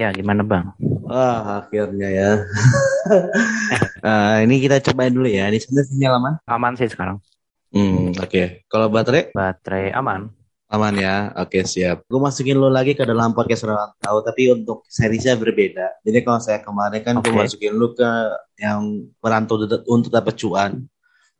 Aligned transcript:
Ya, 0.00 0.08
gimana 0.16 0.40
Bang? 0.40 0.72
Wah, 0.80 1.60
akhirnya 1.60 2.08
ya. 2.08 2.30
uh, 4.00 4.40
ini 4.48 4.64
kita 4.64 4.80
cobain 4.80 5.12
dulu 5.12 5.28
ya. 5.28 5.52
Ini 5.52 5.60
sebenarnya 5.60 5.88
sinyal 5.92 6.14
aman? 6.16 6.34
Aman 6.48 6.72
sih 6.80 6.88
sekarang. 6.88 7.20
Hmm, 7.68 8.16
oke. 8.16 8.32
Okay. 8.32 8.46
Kalau 8.72 8.88
baterai? 8.88 9.28
Baterai 9.36 9.92
aman. 9.92 10.32
Aman 10.72 10.96
ya. 10.96 11.36
Oke, 11.36 11.60
okay, 11.60 11.62
siap. 11.68 12.08
Gue 12.08 12.16
masukin 12.16 12.56
lo 12.56 12.72
lagi 12.72 12.96
ke 12.96 13.04
dalam 13.04 13.36
podcast 13.36 13.68
orang 13.68 13.92
tahu, 14.00 14.24
tapi 14.24 14.48
untuk 14.56 14.88
seriesnya 14.88 15.36
berbeda. 15.36 16.00
Jadi 16.00 16.18
kalau 16.24 16.40
saya 16.40 16.64
kemarin 16.64 17.04
kan 17.04 17.20
okay. 17.20 17.28
gue 17.28 17.36
masukin 17.36 17.76
lo 17.76 17.92
ke 17.92 18.08
yang 18.56 19.04
merantau 19.20 19.60
untuk 19.84 20.08
dapat 20.08 20.32
cuan. 20.40 20.88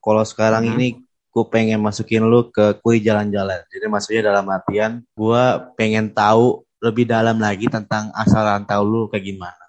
Kalau 0.04 0.20
sekarang 0.28 0.68
hmm. 0.68 0.72
ini 0.76 0.88
gue 1.30 1.44
pengen 1.48 1.80
masukin 1.80 2.28
lu 2.28 2.52
ke 2.52 2.76
kuri 2.84 3.00
jalan-jalan. 3.00 3.64
Jadi 3.72 3.86
maksudnya 3.88 4.34
dalam 4.36 4.44
artian 4.52 5.00
gue 5.16 5.44
pengen 5.80 6.12
tahu 6.12 6.60
lebih 6.80 7.04
dalam 7.04 7.36
lagi 7.36 7.68
tentang 7.68 8.08
asal 8.16 8.44
rantau 8.44 8.82
lu 8.82 9.06
kayak 9.12 9.24
gimana. 9.24 9.64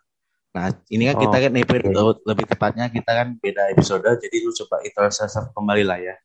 Nah, 0.52 0.68
ini 0.92 1.08
kan 1.08 1.16
oh, 1.16 1.22
kita 1.24 1.38
kan 1.48 1.54
episode 1.56 2.20
lebih 2.28 2.46
tepatnya 2.48 2.86
kita 2.92 3.12
kan 3.12 3.28
beda 3.40 3.72
episode, 3.72 4.04
jadi 4.04 4.36
lu 4.44 4.52
coba 4.52 4.84
introduksi 4.84 5.40
kembali 5.56 5.84
lah 5.88 6.00
ya. 6.00 6.16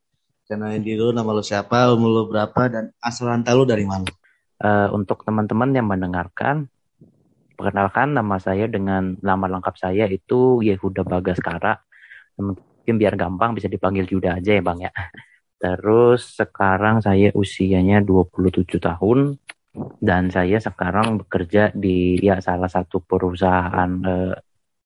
Kenalin 0.46 0.82
diri 0.82 0.98
lu, 0.98 1.10
nama 1.10 1.30
lu 1.34 1.42
siapa, 1.42 1.90
umur 1.94 2.10
lu 2.10 2.22
berapa, 2.30 2.62
dan 2.70 2.94
asal 3.02 3.30
rantau 3.30 3.62
lu 3.62 3.64
dari 3.66 3.86
mana. 3.86 4.06
Uh, 4.56 4.88
untuk 4.94 5.26
teman-teman 5.26 5.74
yang 5.74 5.86
mendengarkan, 5.86 6.70
perkenalkan 7.58 8.14
nama 8.14 8.38
saya 8.38 8.70
dengan 8.70 9.18
nama 9.22 9.46
lengkap 9.46 9.74
saya 9.74 10.06
itu 10.06 10.62
Yehuda 10.62 11.02
Bagaskara. 11.02 11.82
Mungkin 12.38 12.94
biar 12.94 13.18
gampang 13.18 13.54
bisa 13.58 13.66
dipanggil 13.66 14.06
Yuda 14.06 14.38
aja 14.38 14.54
ya 14.54 14.62
Bang 14.62 14.82
ya. 14.82 14.90
Terus 15.56 16.36
sekarang 16.36 17.00
saya 17.00 17.32
usianya 17.32 18.04
27 18.04 18.76
tahun 18.76 19.40
dan 20.00 20.32
saya 20.32 20.58
sekarang 20.58 21.24
bekerja 21.24 21.72
di 21.76 22.16
ya 22.20 22.40
salah 22.40 22.68
satu 22.68 23.04
perusahaan 23.04 23.90
eh, 24.02 24.34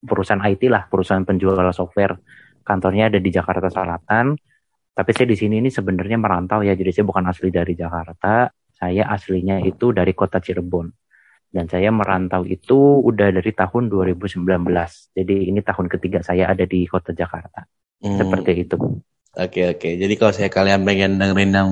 perusahaan 0.01 0.41
IT 0.41 0.63
lah, 0.73 0.89
perusahaan 0.89 1.25
penjual 1.25 1.57
software. 1.73 2.17
Kantornya 2.65 3.13
ada 3.13 3.19
di 3.21 3.31
Jakarta 3.33 3.69
Selatan. 3.69 4.37
Tapi 4.91 5.11
saya 5.17 5.27
di 5.31 5.37
sini 5.39 5.63
ini 5.63 5.71
sebenarnya 5.73 6.21
merantau 6.21 6.61
ya, 6.61 6.77
jadi 6.77 6.93
saya 6.93 7.05
bukan 7.09 7.25
asli 7.31 7.49
dari 7.49 7.73
Jakarta. 7.73 8.51
Saya 8.75 9.09
aslinya 9.13 9.61
itu 9.65 9.93
dari 9.93 10.13
kota 10.17 10.41
Cirebon. 10.41 10.89
Dan 11.51 11.67
saya 11.67 11.91
merantau 11.91 12.47
itu 12.47 13.03
udah 13.03 13.35
dari 13.35 13.51
tahun 13.51 13.91
2019. 13.91 14.45
Jadi 15.17 15.37
ini 15.51 15.61
tahun 15.61 15.87
ketiga 15.91 16.23
saya 16.23 16.53
ada 16.53 16.63
di 16.63 16.87
kota 16.87 17.11
Jakarta. 17.11 17.67
Hmm. 18.01 18.17
Seperti 18.17 18.53
itu. 18.67 18.77
Oke 19.31 19.63
oke. 19.75 19.89
Jadi 19.99 20.15
kalau 20.19 20.33
saya 20.35 20.51
kalian 20.51 20.83
pengen 20.83 21.19
dengerin 21.19 21.53
yang 21.55 21.71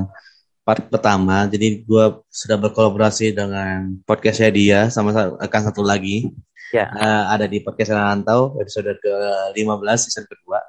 part 0.69 0.85
pertama. 0.93 1.49
Jadi 1.49 1.81
gue 1.89 2.05
sudah 2.29 2.61
berkolaborasi 2.61 3.33
dengan 3.33 3.97
podcastnya 4.05 4.53
dia 4.53 4.81
sama 4.93 5.17
akan 5.41 5.61
satu 5.73 5.81
lagi. 5.81 6.29
Ya. 6.77 6.93
Uh, 6.93 7.25
ada 7.33 7.49
di 7.49 7.65
podcast 7.65 7.97
Rantau 7.97 8.61
episode 8.61 8.93
ke-15 9.01 9.97
season 9.97 10.29
kedua. 10.29 10.61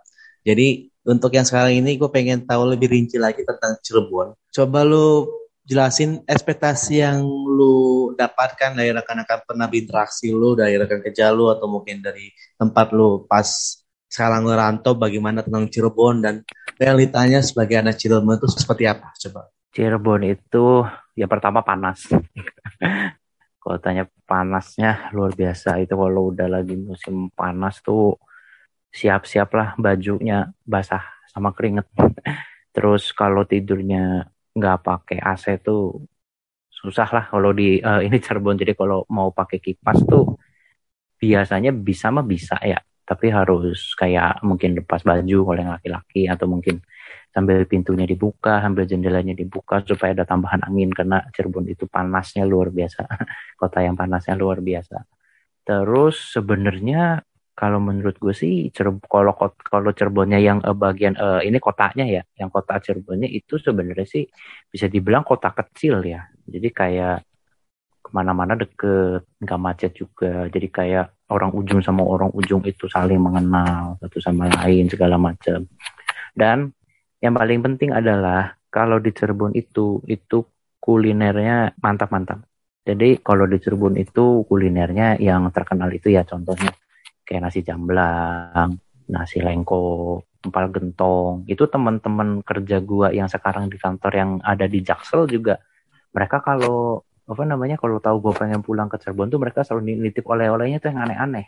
Jadi 0.48 0.88
untuk 1.04 1.36
yang 1.36 1.44
sekarang 1.44 1.84
ini 1.84 2.00
gue 2.00 2.08
pengen 2.08 2.48
tahu 2.48 2.72
lebih 2.72 2.88
rinci 2.88 3.20
lagi 3.20 3.44
tentang 3.44 3.76
Cirebon. 3.84 4.32
Coba 4.56 4.88
lu 4.88 5.28
jelasin 5.68 6.24
ekspektasi 6.24 7.04
yang 7.04 7.28
lu 7.28 8.16
dapatkan 8.16 8.80
dari 8.80 8.96
rekan-rekan 8.96 9.44
pernah 9.44 9.68
berinteraksi 9.68 10.32
lu 10.32 10.56
dari 10.56 10.80
rekan 10.80 11.04
kerja 11.04 11.36
lu 11.36 11.52
atau 11.52 11.68
mungkin 11.68 12.00
dari 12.00 12.32
tempat 12.56 12.96
lu 12.96 13.28
pas 13.28 13.46
sekarang 14.08 14.48
ngerantau 14.48 14.96
bagaimana 14.96 15.44
tentang 15.44 15.68
Cirebon 15.68 16.24
dan 16.24 16.42
realitanya 16.80 17.44
sebagai 17.44 17.78
anak 17.84 18.00
Cirebon 18.00 18.40
itu 18.40 18.48
seperti 18.50 18.90
apa 18.90 19.14
coba 19.14 19.52
Cirebon 19.74 20.22
itu 20.26 20.86
ya 21.20 21.26
pertama 21.30 21.60
panas. 21.62 22.00
kalau 23.62 23.78
tanya 23.84 24.04
panasnya 24.30 25.12
luar 25.16 25.32
biasa 25.36 25.70
itu 25.84 25.94
kalau 25.94 26.32
udah 26.32 26.48
lagi 26.56 26.76
musim 26.80 27.30
panas 27.38 27.76
tuh 27.86 28.16
siap-siap 28.90 29.50
lah 29.54 29.70
bajunya 29.78 30.50
basah 30.66 31.04
sama 31.32 31.54
keringet. 31.56 31.86
Terus 32.76 33.14
kalau 33.14 33.44
tidurnya 33.46 34.26
nggak 34.58 34.78
pakai 34.88 35.18
AC 35.22 35.46
tuh 35.62 36.02
susah 36.70 37.10
lah 37.16 37.26
kalau 37.32 37.52
di 37.54 37.78
uh, 37.84 38.02
ini 38.06 38.18
Cirebon. 38.24 38.58
Jadi 38.62 38.74
kalau 38.74 39.06
mau 39.12 39.30
pakai 39.30 39.60
kipas 39.62 40.00
tuh 40.08 40.38
biasanya 41.22 41.72
bisa 41.76 42.10
mah 42.16 42.26
bisa 42.26 42.56
ya. 42.64 42.80
Tapi 43.10 43.34
harus 43.34 43.98
kayak 43.98 44.46
mungkin 44.46 44.78
lepas 44.78 45.02
baju 45.02 45.38
kalau 45.50 45.58
yang 45.58 45.74
laki-laki 45.74 46.30
atau 46.30 46.46
mungkin 46.46 46.78
sambil 47.34 47.66
pintunya 47.66 48.06
dibuka, 48.06 48.62
sambil 48.62 48.86
jendelanya 48.86 49.34
dibuka 49.34 49.82
supaya 49.82 50.14
ada 50.14 50.26
tambahan 50.30 50.62
angin 50.66 50.94
karena 50.94 51.26
Cirebon 51.34 51.66
itu 51.70 51.90
panasnya 51.90 52.46
luar 52.46 52.70
biasa. 52.70 53.10
Kota 53.62 53.82
yang 53.82 53.98
panasnya 53.98 54.38
luar 54.38 54.62
biasa. 54.62 55.06
Terus 55.66 56.38
sebenarnya 56.38 57.26
kalau 57.60 57.84
menurut 57.84 58.16
gue 58.18 58.32
sih 58.32 58.72
Cirebon, 58.72 59.04
kalau 59.10 59.34
kalau 59.60 59.92
Cirebonnya 59.92 60.40
yang 60.40 60.64
uh, 60.64 60.78
bagian 60.78 61.20
uh, 61.20 61.44
ini 61.44 61.60
kotanya 61.60 62.06
ya, 62.08 62.22
yang 62.40 62.48
kota 62.48 62.80
Cirebonnya 62.80 63.28
itu 63.28 63.60
sebenarnya 63.60 64.08
sih 64.08 64.24
bisa 64.72 64.88
dibilang 64.88 65.28
kota 65.28 65.52
kecil 65.52 66.00
ya. 66.08 66.24
Jadi 66.48 66.70
kayak 66.72 67.28
ke 68.00 68.10
mana-mana 68.16 68.56
deket, 68.56 69.28
nggak 69.44 69.60
macet 69.60 69.92
juga. 69.92 70.48
Jadi 70.48 70.68
kayak 70.72 71.19
orang 71.30 71.54
ujung 71.54 71.80
sama 71.80 72.02
orang 72.02 72.34
ujung 72.34 72.66
itu 72.66 72.90
saling 72.90 73.22
mengenal 73.22 73.98
satu 74.02 74.18
sama 74.18 74.50
lain 74.50 74.90
segala 74.90 75.16
macam. 75.16 75.66
Dan 76.34 76.74
yang 77.22 77.34
paling 77.38 77.62
penting 77.62 77.94
adalah 77.94 78.58
kalau 78.70 78.98
di 78.98 79.14
Cirebon 79.14 79.54
itu 79.54 80.02
itu 80.10 80.46
kulinernya 80.82 81.78
mantap-mantap. 81.78 82.46
Jadi 82.86 83.22
kalau 83.22 83.46
di 83.46 83.62
Cirebon 83.62 84.00
itu 84.00 84.46
kulinernya 84.50 85.22
yang 85.22 85.46
terkenal 85.54 85.94
itu 85.94 86.10
ya 86.10 86.26
contohnya 86.26 86.74
kayak 87.28 87.46
nasi 87.46 87.62
jamblang, 87.62 88.82
nasi 89.06 89.38
lengko, 89.38 90.26
empal 90.42 90.66
gentong. 90.74 91.46
Itu 91.46 91.70
teman-teman 91.70 92.42
kerja 92.42 92.82
gua 92.82 93.14
yang 93.14 93.30
sekarang 93.30 93.70
di 93.70 93.78
kantor 93.78 94.12
yang 94.16 94.32
ada 94.42 94.66
di 94.66 94.82
Jaksel 94.82 95.30
juga. 95.30 95.62
Mereka 96.10 96.42
kalau 96.42 97.06
apa 97.30 97.44
namanya 97.46 97.78
kalau 97.78 98.02
tahu 98.02 98.18
gue 98.26 98.34
pengen 98.34 98.66
pulang 98.66 98.90
ke 98.90 98.98
Cirebon 98.98 99.30
tuh 99.30 99.38
mereka 99.38 99.62
selalu 99.62 100.02
nitip 100.02 100.26
oleh-olehnya 100.26 100.82
tuh 100.82 100.90
yang 100.90 101.06
aneh-aneh. 101.06 101.46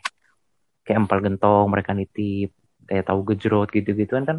Kayak 0.85 0.97
empal 1.05 1.19
gentong 1.25 1.65
mereka 1.73 1.97
nitip, 1.97 2.53
kayak 2.85 3.09
tahu 3.09 3.19
gejrot 3.33 3.69
gitu-gituan 3.73 4.23
kan 4.29 4.37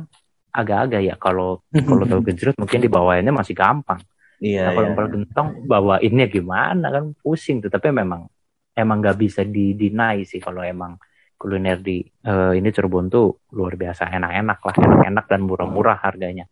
agak-agak 0.54 1.00
ya 1.02 1.14
kalau 1.18 1.66
kalau 1.74 2.04
tahu 2.06 2.20
gejrot 2.30 2.54
mungkin 2.54 2.78
dibawainnya 2.78 3.34
masih 3.34 3.58
gampang. 3.58 3.98
Iya. 4.38 4.70
Nah, 4.70 4.94
kalau 4.94 5.08
iya. 5.10 5.14
gentong 5.18 5.48
bawainnya 5.66 6.26
gimana 6.30 6.86
kan 6.94 7.04
pusing 7.18 7.58
tuh. 7.58 7.70
Tapi 7.70 7.90
memang 7.90 8.30
emang 8.78 8.96
nggak 9.02 9.18
bisa 9.18 9.42
didinai 9.42 10.22
sih 10.22 10.38
kalau 10.38 10.62
emang 10.62 10.94
kuliner 11.34 11.82
di 11.82 12.06
uh, 12.26 12.54
ini 12.54 12.70
Cirebon 12.70 13.10
tuh 13.10 13.50
luar 13.58 13.74
biasa 13.74 14.06
enak-enak 14.14 14.58
lah, 14.62 14.74
enak-enak 14.78 15.24
dan 15.26 15.40
murah-murah 15.42 15.98
harganya. 15.98 16.46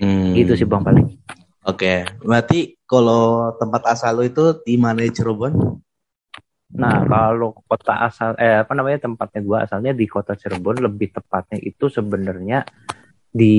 Hmm. 0.00 0.36
Gitu 0.36 0.52
sih 0.52 0.68
bang 0.68 0.84
paling. 0.84 1.08
Oke, 1.64 2.04
okay. 2.04 2.20
berarti 2.20 2.76
kalau 2.84 3.56
tempat 3.56 3.88
asal 3.88 4.20
lo 4.20 4.22
itu 4.22 4.60
di 4.68 4.76
mana 4.76 5.00
Cirebon? 5.00 5.80
Nah, 6.74 7.06
kalau 7.08 7.54
kota 7.64 8.04
asal 8.04 8.36
eh 8.36 8.60
apa 8.60 8.76
namanya 8.76 9.08
tempatnya 9.08 9.40
gua 9.40 9.58
asalnya 9.64 9.96
di 9.96 10.04
kota 10.04 10.36
Cirebon 10.36 10.84
lebih 10.84 11.16
tepatnya 11.16 11.56
itu 11.62 11.88
sebenarnya 11.88 12.68
di 13.34 13.56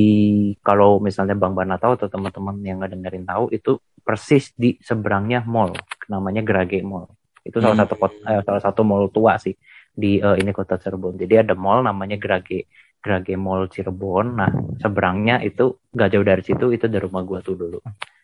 kalau 0.63 1.03
misalnya 1.03 1.35
Bang 1.35 1.51
Bana 1.51 1.75
tahu 1.75 1.99
atau 1.99 2.07
teman-teman 2.07 2.55
yang 2.63 2.79
nggak 2.79 2.95
dengerin 2.95 3.25
tahu 3.27 3.45
itu 3.51 3.75
persis 4.05 4.55
di 4.55 4.79
seberangnya 4.79 5.43
mall 5.43 5.75
namanya 6.07 6.39
Grage 6.45 6.79
Mall 6.79 7.11
itu 7.43 7.59
salah 7.59 7.75
hmm. 7.75 7.83
satu 7.83 7.95
kota, 7.99 8.17
eh, 8.23 8.41
salah 8.47 8.61
satu 8.63 8.81
mall 8.87 9.11
tua 9.11 9.35
sih 9.35 9.51
di 9.91 10.23
uh, 10.23 10.39
ini 10.39 10.55
kota 10.55 10.79
Cirebon 10.79 11.19
jadi 11.19 11.43
ada 11.43 11.59
mall 11.59 11.83
namanya 11.83 12.15
Grage 12.15 12.71
Grage 13.05 13.37
Mall 13.37 13.69
Cirebon 13.69 14.33
nah 14.33 14.49
seberangnya 14.81 15.45
itu 15.45 15.77
nggak 15.93 16.09
jauh 16.09 16.25
dari 16.25 16.41
situ 16.41 16.65
itu 16.73 16.89
dari 16.89 17.05
rumah 17.05 17.21
gua 17.21 17.45
tuh 17.45 17.53
dulu 17.53 17.79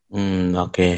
hmm 0.10 0.58
oke 0.58 0.74
okay. 0.74 0.94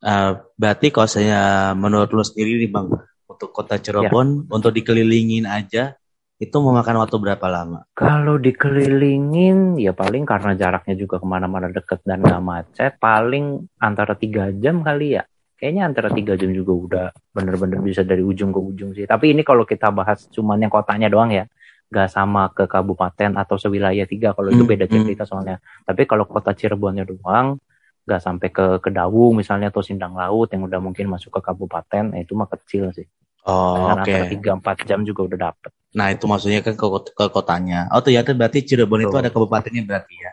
uh, 0.00 0.08
eh, 0.08 0.30
berarti 0.56 0.88
kalau 0.88 1.08
saya 1.12 1.76
menurut 1.76 2.08
lu 2.08 2.24
sendiri 2.24 2.56
nih 2.64 2.72
bang 2.72 2.88
untuk 3.28 3.52
kota 3.52 3.76
Cirebon 3.76 4.48
ya. 4.48 4.56
untuk 4.56 4.72
dikelilingin 4.72 5.44
aja 5.44 5.92
itu 6.38 6.54
memakan 6.62 7.02
waktu 7.02 7.18
berapa 7.18 7.46
lama? 7.50 7.82
Kalau 7.98 8.38
dikelilingin 8.38 9.74
ya 9.74 9.90
paling 9.90 10.22
karena 10.22 10.54
jaraknya 10.54 10.94
juga 10.94 11.18
ke 11.18 11.26
mana-mana 11.26 11.66
deket 11.66 11.98
dan 12.06 12.22
gak 12.22 12.38
macet, 12.38 12.92
paling 13.02 13.66
antara 13.82 14.14
tiga 14.14 14.54
jam 14.54 14.86
kali 14.86 15.18
ya. 15.18 15.26
Kayaknya 15.58 15.82
antara 15.90 16.08
tiga 16.14 16.38
jam 16.38 16.54
juga 16.54 16.70
udah 16.70 17.06
bener-bener 17.34 17.82
bisa 17.82 18.06
dari 18.06 18.22
ujung 18.22 18.54
ke 18.54 18.60
ujung 18.62 18.94
sih. 18.94 19.02
Tapi 19.02 19.34
ini 19.34 19.42
kalau 19.42 19.66
kita 19.66 19.90
bahas 19.90 20.30
cuman 20.30 20.62
yang 20.62 20.70
kotanya 20.70 21.10
doang 21.10 21.34
ya, 21.34 21.42
gak 21.88 22.12
sama 22.12 22.52
ke 22.52 22.68
kabupaten 22.68 23.36
atau 23.40 23.56
sewilayah 23.56 24.04
tiga. 24.04 24.36
Kalau 24.36 24.52
itu 24.52 24.62
hmm, 24.62 24.72
beda 24.76 24.84
hmm. 24.86 24.94
cerita 25.08 25.24
soalnya. 25.24 25.56
Tapi 25.88 26.04
kalau 26.04 26.28
kota 26.28 26.52
Cirebonnya 26.52 27.08
doang, 27.08 27.56
gak 28.04 28.20
sampai 28.24 28.48
ke 28.52 28.66
Kedawu 28.80 29.32
misalnya 29.36 29.72
atau 29.72 29.84
Sindang 29.84 30.16
Laut 30.16 30.48
yang 30.52 30.64
udah 30.64 30.80
mungkin 30.80 31.08
masuk 31.12 31.40
ke 31.40 31.40
kabupaten, 31.44 32.12
nah 32.12 32.18
itu 32.20 32.32
mah 32.32 32.48
kecil 32.48 32.92
sih. 32.92 33.04
Oh, 33.48 33.92
oke. 33.96 34.04
Okay. 34.04 34.36
Tiga 34.36 34.56
empat 34.56 34.84
jam 34.84 35.04
juga 35.04 35.28
udah 35.28 35.52
dapet. 35.52 35.72
Nah 35.96 36.12
itu 36.12 36.24
maksudnya 36.28 36.60
kan 36.60 36.76
ke, 36.76 36.86
ke 37.16 37.24
kotanya. 37.32 37.88
Oh 37.92 38.04
ternyata 38.04 38.36
berarti 38.36 38.60
Cirebon 38.64 39.08
itu 39.08 39.16
ada 39.16 39.32
kabupatennya 39.32 39.84
berarti 39.88 40.14
ya? 40.20 40.32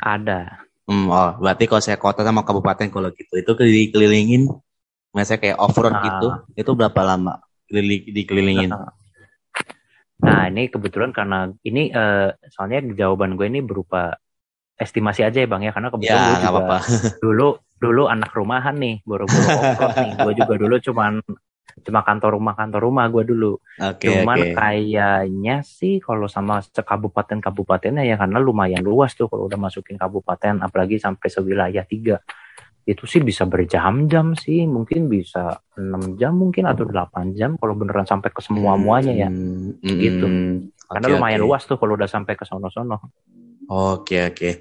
Ada. 0.00 0.40
Hmm, 0.88 1.12
oh 1.12 1.36
berarti 1.36 1.68
kalau 1.68 1.84
saya 1.84 2.00
kota 2.00 2.24
sama 2.24 2.40
kabupaten 2.40 2.88
kalau 2.88 3.12
gitu 3.12 3.36
itu 3.36 3.52
dikelilingin, 3.52 4.48
misalnya 5.12 5.40
kayak 5.44 5.56
off 5.60 5.76
road 5.76 5.92
nah, 5.92 6.00
gitu, 6.00 6.28
itu 6.56 6.70
berapa 6.72 7.00
lama? 7.04 7.44
dikelilingin. 7.68 8.72
Nah 8.72 8.97
ini 10.26 10.66
kebetulan 10.66 11.14
karena 11.14 11.52
ini 11.62 11.94
uh, 11.94 12.34
soalnya 12.50 12.82
jawaban 12.94 13.38
gue 13.38 13.46
ini 13.46 13.62
berupa 13.62 14.18
estimasi 14.78 15.22
aja 15.22 15.42
ya 15.42 15.48
bang 15.50 15.70
ya 15.70 15.72
karena 15.74 15.88
kebetulan 15.90 16.18
ya, 16.18 16.26
gue 16.26 16.34
juga 16.38 16.50
apa 16.50 16.60
-apa. 16.66 16.78
dulu 17.24 17.48
dulu 17.78 18.02
anak 18.10 18.30
rumahan 18.34 18.74
nih 18.74 18.96
boro-boro 19.06 19.62
nih 19.94 20.12
gue 20.18 20.32
juga 20.34 20.54
dulu 20.58 20.76
cuman 20.82 21.12
cuma 21.78 22.02
kantor 22.02 22.34
rumah 22.34 22.54
kantor 22.58 22.80
rumah 22.90 23.06
gue 23.06 23.22
dulu 23.22 23.52
okay, 23.78 24.10
cuman 24.10 24.38
okay. 24.38 24.54
kayaknya 24.54 25.62
sih 25.62 26.02
kalau 26.02 26.26
sama 26.26 26.58
kabupaten 26.74 27.38
kabupatennya 27.38 28.02
ya 28.02 28.18
karena 28.18 28.42
lumayan 28.42 28.82
luas 28.82 29.14
tuh 29.14 29.30
kalau 29.30 29.46
udah 29.46 29.58
masukin 29.60 29.94
kabupaten 29.94 30.58
apalagi 30.58 30.98
sampai 30.98 31.30
sewilayah 31.30 31.86
tiga 31.86 32.18
itu 32.88 33.04
sih 33.04 33.20
bisa 33.20 33.44
berjam-jam 33.44 34.32
sih. 34.32 34.64
Mungkin 34.64 35.12
bisa 35.12 35.60
enam 35.76 36.16
jam 36.16 36.32
mungkin 36.40 36.64
atau 36.64 36.88
delapan 36.88 37.36
jam 37.36 37.60
kalau 37.60 37.76
beneran 37.76 38.08
sampai 38.08 38.32
ke 38.32 38.40
semua 38.40 38.80
muanya 38.80 39.12
ya. 39.12 39.28
Hmm, 39.28 39.76
gitu. 39.84 40.24
hmm, 40.24 40.72
karena 40.88 41.06
lumayan 41.12 41.44
okay. 41.44 41.48
luas 41.52 41.62
tuh 41.68 41.76
kalau 41.76 42.00
udah 42.00 42.08
sampai 42.08 42.32
ke 42.32 42.48
sono-sono. 42.48 42.96
Oke 42.96 43.04
okay, 43.68 44.20
oke. 44.32 44.32
Okay. 44.32 44.54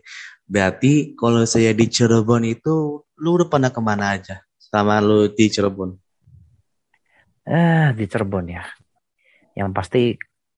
berarti 0.47 1.11
kalau 1.15 1.43
saya 1.43 1.75
di 1.75 1.91
Cirebon 1.91 2.47
itu 2.47 3.03
lu 3.19 3.29
udah 3.35 3.51
pernah 3.51 3.67
ke 3.67 3.83
mana 3.83 4.15
aja 4.15 4.43
sama 4.59 4.99
lu 4.99 5.31
di 5.31 5.47
Cirebon? 5.47 5.91
Eh 7.47 7.95
di 7.95 8.03
Cirebon 8.11 8.45
ya. 8.51 8.63
Yang 9.55 9.69
pasti 9.71 10.01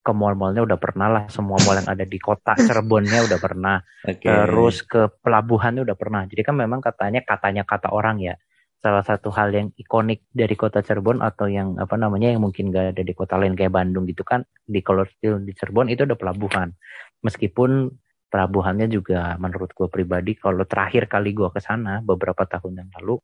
ke 0.10 0.14
mall-mallnya 0.18 0.66
udah 0.66 0.80
pernah 0.82 1.08
lah. 1.08 1.24
Semua 1.30 1.62
mall 1.62 1.78
yang 1.78 1.90
ada 1.94 2.02
di 2.02 2.18
kota 2.18 2.58
Cirebonnya 2.58 3.30
udah 3.30 3.38
pernah. 3.38 3.78
Okay. 4.02 4.26
terus 4.26 4.82
ke 4.82 5.06
pelabuhannya 5.22 5.86
udah 5.86 5.94
pernah. 5.94 6.26
Jadi 6.26 6.42
kan 6.42 6.58
memang 6.58 6.82
katanya 6.82 7.22
katanya 7.22 7.62
kata 7.62 7.94
orang 7.94 8.18
ya 8.18 8.34
salah 8.80 9.04
satu 9.04 9.28
hal 9.36 9.52
yang 9.52 9.68
ikonik 9.76 10.24
dari 10.32 10.56
kota 10.56 10.80
Cirebon 10.80 11.20
atau 11.20 11.52
yang 11.52 11.76
apa 11.78 12.00
namanya 12.00 12.32
yang 12.32 12.42
mungkin 12.42 12.72
gak 12.72 12.96
ada 12.96 13.04
di 13.04 13.12
kota 13.12 13.36
lain 13.36 13.54
kayak 13.54 13.76
Bandung 13.76 14.08
gitu 14.08 14.24
kan 14.24 14.48
di 14.64 14.80
kalau 14.80 15.04
di 15.20 15.54
Cirebon 15.54 15.92
itu 15.92 16.08
ada 16.08 16.16
pelabuhan. 16.16 16.74
Meskipun 17.22 17.92
pelabuhannya 18.32 18.88
juga 18.88 19.36
menurut 19.36 19.74
gue 19.76 19.90
pribadi 19.92 20.38
kalau 20.38 20.64
terakhir 20.64 21.12
kali 21.12 21.36
gue 21.36 21.50
ke 21.52 21.60
sana 21.60 22.00
beberapa 22.06 22.46
tahun 22.46 22.86
yang 22.86 22.90
lalu 23.02 23.18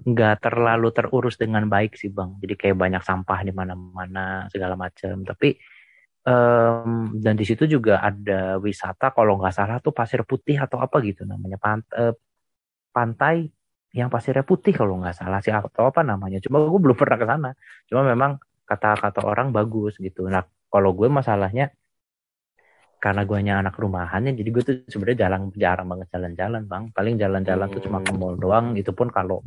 nggak 0.00 0.40
terlalu 0.40 0.88
terurus 0.96 1.36
dengan 1.36 1.68
baik 1.68 1.94
sih 1.94 2.10
bang. 2.10 2.34
Jadi 2.42 2.54
kayak 2.56 2.76
banyak 2.76 3.02
sampah 3.04 3.46
di 3.46 3.52
mana-mana 3.52 4.48
segala 4.50 4.74
macam. 4.74 5.22
Tapi 5.22 5.54
um, 6.26 7.16
dan 7.16 7.34
di 7.36 7.44
situ 7.48 7.64
juga 7.64 8.00
ada 8.04 8.60
wisata 8.60 9.12
kalau 9.14 9.40
nggak 9.40 9.54
salah 9.54 9.76
tuh 9.80 9.94
pasir 9.94 10.24
putih 10.28 10.60
atau 10.60 10.80
apa 10.82 11.00
gitu 11.04 11.24
namanya 11.24 11.56
Pant 11.56 11.84
uh, 11.96 12.12
pantai 12.90 13.48
yang 13.90 14.06
pasirnya 14.06 14.46
putih 14.46 14.70
kalau 14.74 15.02
nggak 15.02 15.16
salah 15.18 15.42
sih 15.42 15.50
atau 15.50 15.90
apa 15.90 16.06
namanya. 16.06 16.38
Cuma 16.38 16.62
gue 16.62 16.80
belum 16.80 16.94
pernah 16.94 17.18
ke 17.18 17.26
sana. 17.26 17.50
Cuma 17.90 18.06
memang 18.06 18.38
kata-kata 18.62 19.26
orang 19.26 19.50
bagus 19.50 19.98
gitu. 19.98 20.30
Nah 20.30 20.46
kalau 20.70 20.94
gue 20.94 21.10
masalahnya 21.10 21.74
karena 23.00 23.24
gue 23.24 23.36
hanya 23.40 23.54
anak 23.64 23.80
rumahan 23.80 24.28
ya 24.28 24.32
jadi 24.36 24.48
gue 24.52 24.62
tuh 24.62 24.74
sebenarnya 24.92 25.18
jarang 25.26 25.42
jarang 25.56 25.86
banget 25.90 26.08
jalan-jalan 26.14 26.62
bang. 26.70 26.84
Paling 26.94 27.14
jalan-jalan 27.18 27.66
hmm. 27.66 27.74
tuh 27.74 27.82
cuma 27.82 27.98
ke 28.06 28.12
mall 28.14 28.38
doang. 28.38 28.78
Itu 28.78 28.94
pun 28.94 29.10
kalau 29.10 29.42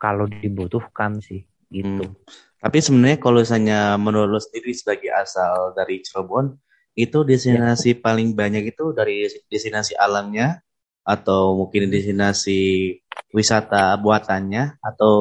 kalau 0.00 0.24
dibutuhkan 0.24 1.20
sih 1.20 1.44
gitu 1.72 2.04
hmm. 2.04 2.16
tapi 2.60 2.78
sebenarnya 2.84 3.18
kalau 3.18 3.40
misalnya 3.40 3.96
menurut 3.96 4.44
sendiri 4.44 4.76
sebagai 4.76 5.10
asal 5.16 5.72
dari 5.72 6.04
Cirebon 6.04 6.52
itu 6.92 7.24
destinasi 7.24 7.96
ya. 7.96 8.00
paling 8.04 8.36
banyak 8.36 8.76
itu 8.76 8.92
dari 8.92 9.24
destinasi 9.48 9.96
alamnya 9.96 10.60
atau 11.02 11.56
mungkin 11.56 11.88
destinasi 11.88 12.94
wisata 13.32 13.96
buatannya 13.96 14.76
atau 14.84 15.14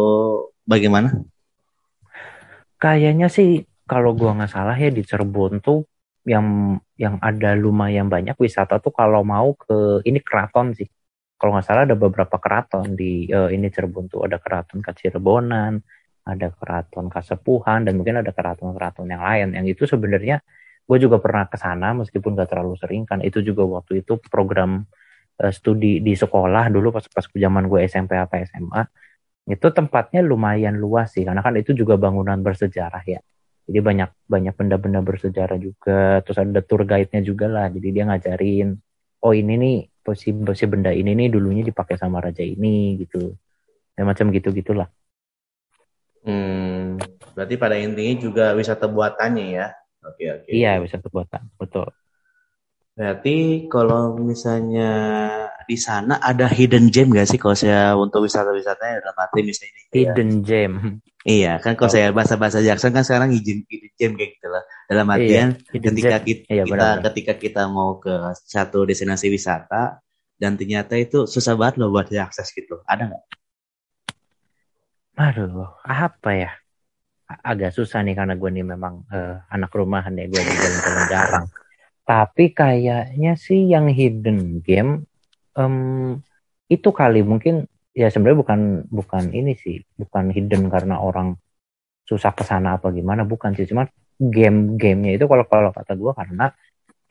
bagaimana 0.68 1.24
kayaknya 2.76 3.32
sih 3.32 3.64
kalau 3.88 4.12
gua 4.14 4.36
nggak 4.36 4.52
salah 4.52 4.76
ya 4.76 4.92
di 4.92 5.02
Cirebon 5.02 5.64
tuh 5.64 5.88
yang 6.26 6.78
yang 6.98 7.18
ada 7.22 7.58
lumayan 7.58 8.06
banyak 8.06 8.38
wisata 8.38 8.78
tuh 8.78 8.94
kalau 8.94 9.26
mau 9.26 9.58
ke 9.58 10.06
ini 10.06 10.22
keraton 10.22 10.78
sih. 10.78 10.86
Kalau 11.38 11.58
nggak 11.58 11.66
salah 11.66 11.84
ada 11.90 11.98
beberapa 11.98 12.38
keraton 12.38 12.94
di 12.94 13.26
uh, 13.34 13.50
ini 13.50 13.74
Cirebon 13.74 14.06
tuh 14.06 14.30
ada 14.30 14.38
keraton 14.38 14.86
Kacirebonan, 14.86 15.82
ada 16.26 16.54
keraton 16.54 17.10
Kasepuhan 17.10 17.90
dan 17.90 17.98
mungkin 17.98 18.22
ada 18.22 18.30
keraton-keraton 18.30 19.08
yang 19.10 19.24
lain. 19.24 19.48
Yang 19.58 19.66
itu 19.78 19.84
sebenarnya 19.98 20.42
gue 20.86 20.98
juga 21.02 21.18
pernah 21.18 21.48
ke 21.50 21.58
sana 21.58 21.94
meskipun 21.98 22.38
gak 22.38 22.50
terlalu 22.54 22.78
sering 22.78 23.04
kan. 23.10 23.20
Itu 23.26 23.42
juga 23.42 23.66
waktu 23.66 24.06
itu 24.06 24.22
program 24.30 24.86
uh, 25.42 25.54
studi 25.54 26.00
di 26.04 26.14
sekolah 26.14 26.70
dulu 26.70 26.94
pas 26.94 27.06
pas 27.10 27.26
zaman 27.26 27.66
gue 27.66 27.80
SMP 27.90 28.18
apa 28.18 28.46
SMA 28.46 28.84
itu 29.50 29.68
tempatnya 29.74 30.22
lumayan 30.22 30.78
luas 30.78 31.18
sih 31.18 31.26
karena 31.26 31.42
kan 31.42 31.58
itu 31.58 31.74
juga 31.74 31.98
bangunan 31.98 32.38
bersejarah 32.46 33.04
ya. 33.10 33.20
Jadi 33.66 33.80
banyak 33.82 34.10
banyak 34.30 34.54
benda-benda 34.58 35.02
bersejarah 35.02 35.58
juga 35.58 36.22
terus 36.22 36.38
ada 36.38 36.62
tour 36.62 36.86
guide-nya 36.86 37.22
juga 37.26 37.50
lah. 37.50 37.68
Jadi 37.74 37.88
dia 37.90 38.04
ngajarin 38.06 38.78
oh 39.26 39.34
ini 39.34 39.54
nih 39.58 39.78
posisi 40.06 40.34
posisi 40.38 40.66
benda 40.70 40.94
ini 40.94 41.14
nih 41.18 41.28
dulunya 41.34 41.64
dipakai 41.66 41.98
sama 41.98 42.22
raja 42.22 42.46
ini 42.46 43.02
gitu. 43.02 43.34
Ya 43.98 44.06
macam 44.06 44.30
gitu 44.30 44.54
gitulah 44.54 44.88
hmm 46.26 47.02
berarti 47.34 47.56
pada 47.56 47.76
intinya 47.80 48.14
juga 48.20 48.46
wisata 48.54 48.86
buatannya 48.86 49.48
ya 49.56 49.68
oke 50.06 50.24
oke 50.42 50.50
iya 50.52 50.78
wisata 50.78 51.08
buatan 51.08 51.48
betul 51.58 51.90
Berarti 52.92 53.66
kalau 53.72 54.20
misalnya 54.20 54.92
di 55.64 55.80
sana 55.80 56.20
ada 56.20 56.52
hidden 56.52 56.92
gem 56.92 57.08
gak 57.16 57.34
sih 57.34 57.40
kalau 57.40 57.56
saya 57.56 57.96
untuk 57.96 58.28
wisata-wisatanya 58.28 59.00
dalam 59.00 59.16
arti 59.16 59.40
misalnya 59.48 59.72
ini 59.72 59.82
hidden 59.96 60.30
gem. 60.44 60.72
Iya, 61.26 61.62
kan 61.64 61.80
kalau 61.80 61.88
oh. 61.88 61.94
saya 61.98 62.14
bahasa-bahasa 62.14 62.60
Jackson 62.60 62.92
kan 62.92 63.08
sekarang 63.08 63.32
hidden, 63.32 63.64
hidden 63.66 63.92
gem 63.96 64.12
kayak 64.20 64.38
gitu 64.38 64.48
lah. 64.52 64.64
Dalam 64.92 65.08
iya, 65.08 65.16
artian 65.16 65.48
iya, 65.58 65.80
ketika 65.82 66.18
kita, 66.20 66.44
iya, 66.52 66.64
kita 66.68 66.88
ketika 67.10 67.34
kita 67.40 67.62
mau 67.72 67.98
ke 67.98 68.12
satu 68.44 68.84
destinasi 68.84 69.32
wisata 69.32 70.04
dan 70.36 70.60
ternyata 70.60 70.94
itu 71.00 71.26
susah 71.26 71.56
banget 71.56 71.80
loh 71.80 71.96
buat 71.96 72.06
diakses 72.12 72.52
gitu. 72.52 72.84
Ada 72.84 73.08
nggak? 73.08 73.24
Aduh, 75.20 75.68
apa 75.84 76.30
ya? 76.32 76.52
Agak 77.28 77.72
susah 77.76 78.04
nih 78.04 78.16
karena 78.16 78.36
gue 78.36 78.50
nih 78.52 78.66
memang 78.68 79.08
uh, 79.08 79.44
anak 79.52 79.72
rumahan 79.72 80.16
ya, 80.16 80.28
gue 80.28 80.40
jalan-jalan 80.40 81.06
jarang. 81.08 81.46
Tapi 82.04 82.52
kayaknya 82.52 83.34
sih 83.40 83.72
yang 83.72 83.88
hidden 83.88 84.60
game 84.64 85.08
um, 85.56 86.20
itu 86.68 86.90
kali 86.92 87.24
mungkin 87.24 87.68
ya 87.96 88.12
sebenarnya 88.12 88.40
bukan 88.40 88.62
bukan 88.92 89.24
ini 89.32 89.56
sih, 89.56 89.80
bukan 89.96 90.32
hidden 90.32 90.68
karena 90.68 91.00
orang 91.00 91.40
susah 92.08 92.36
ke 92.36 92.44
sana 92.44 92.76
apa 92.80 92.92
gimana, 92.92 93.24
bukan 93.24 93.56
sih. 93.56 93.68
Cuma 93.68 93.88
game-gamenya 94.20 95.16
itu 95.16 95.26
kalau 95.26 95.48
kalau 95.48 95.72
kata 95.72 95.96
gue 95.96 96.12
karena 96.12 96.52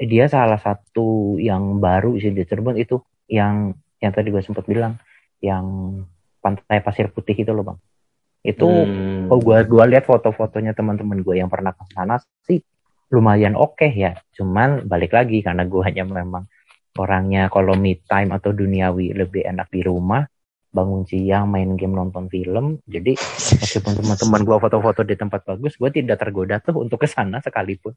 dia 0.00 0.25
salah 0.30 0.57
satu 0.57 1.37
yang 1.37 1.76
baru 1.83 2.16
sih 2.16 2.33
di 2.33 2.47
Cirebon 2.49 2.80
itu 2.80 3.02
yang 3.28 3.76
yang 4.00 4.12
tadi 4.16 4.33
gue 4.33 4.40
sempat 4.40 4.64
bilang 4.64 4.97
yang 5.45 5.66
pantai 6.40 6.80
pasir 6.80 7.12
putih 7.12 7.37
itu 7.37 7.52
loh 7.52 7.64
bang 7.66 7.78
itu 8.40 8.64
hmm. 8.64 9.28
oh 9.28 9.37
gue 9.37 9.59
gua 9.68 9.85
lihat 9.85 10.09
foto-fotonya 10.09 10.73
teman-teman 10.73 11.20
gue 11.20 11.37
yang 11.37 11.52
pernah 11.52 11.76
ke 11.76 11.85
sana 11.92 12.16
sih 12.49 12.61
lumayan 13.11 13.59
oke 13.59 13.76
okay 13.76 13.90
ya. 13.92 14.12
Cuman 14.32 14.87
balik 14.87 15.12
lagi 15.12 15.42
karena 15.42 15.66
gue 15.66 15.82
hanya 15.82 16.06
memang 16.06 16.47
orangnya 16.99 17.50
kalau 17.50 17.75
me 17.75 17.99
time 18.06 18.35
atau 18.35 18.50
duniawi 18.54 19.14
lebih 19.14 19.47
enak 19.47 19.68
di 19.70 19.82
rumah 19.82 20.25
bangun 20.70 21.02
siang 21.02 21.50
main 21.50 21.75
game 21.75 21.99
nonton 21.99 22.30
film 22.30 22.78
jadi 22.87 23.18
meskipun 23.59 23.90
teman-teman 23.99 24.40
gue 24.47 24.56
foto-foto 24.62 25.02
di 25.02 25.18
tempat 25.18 25.42
bagus 25.42 25.75
gue 25.75 25.90
tidak 25.90 26.23
tergoda 26.23 26.62
tuh 26.62 26.87
untuk 26.87 27.02
ke 27.02 27.11
sana 27.11 27.42
sekalipun 27.42 27.90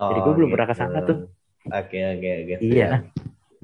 oh, 0.00 0.08
jadi 0.08 0.18
gue 0.24 0.32
belum 0.32 0.48
pernah 0.48 0.68
ke 0.72 0.76
sana 0.80 1.04
tuh 1.04 1.28
oke 1.68 1.98
oke 2.16 2.30
oke 2.40 2.54
iya 2.64 3.04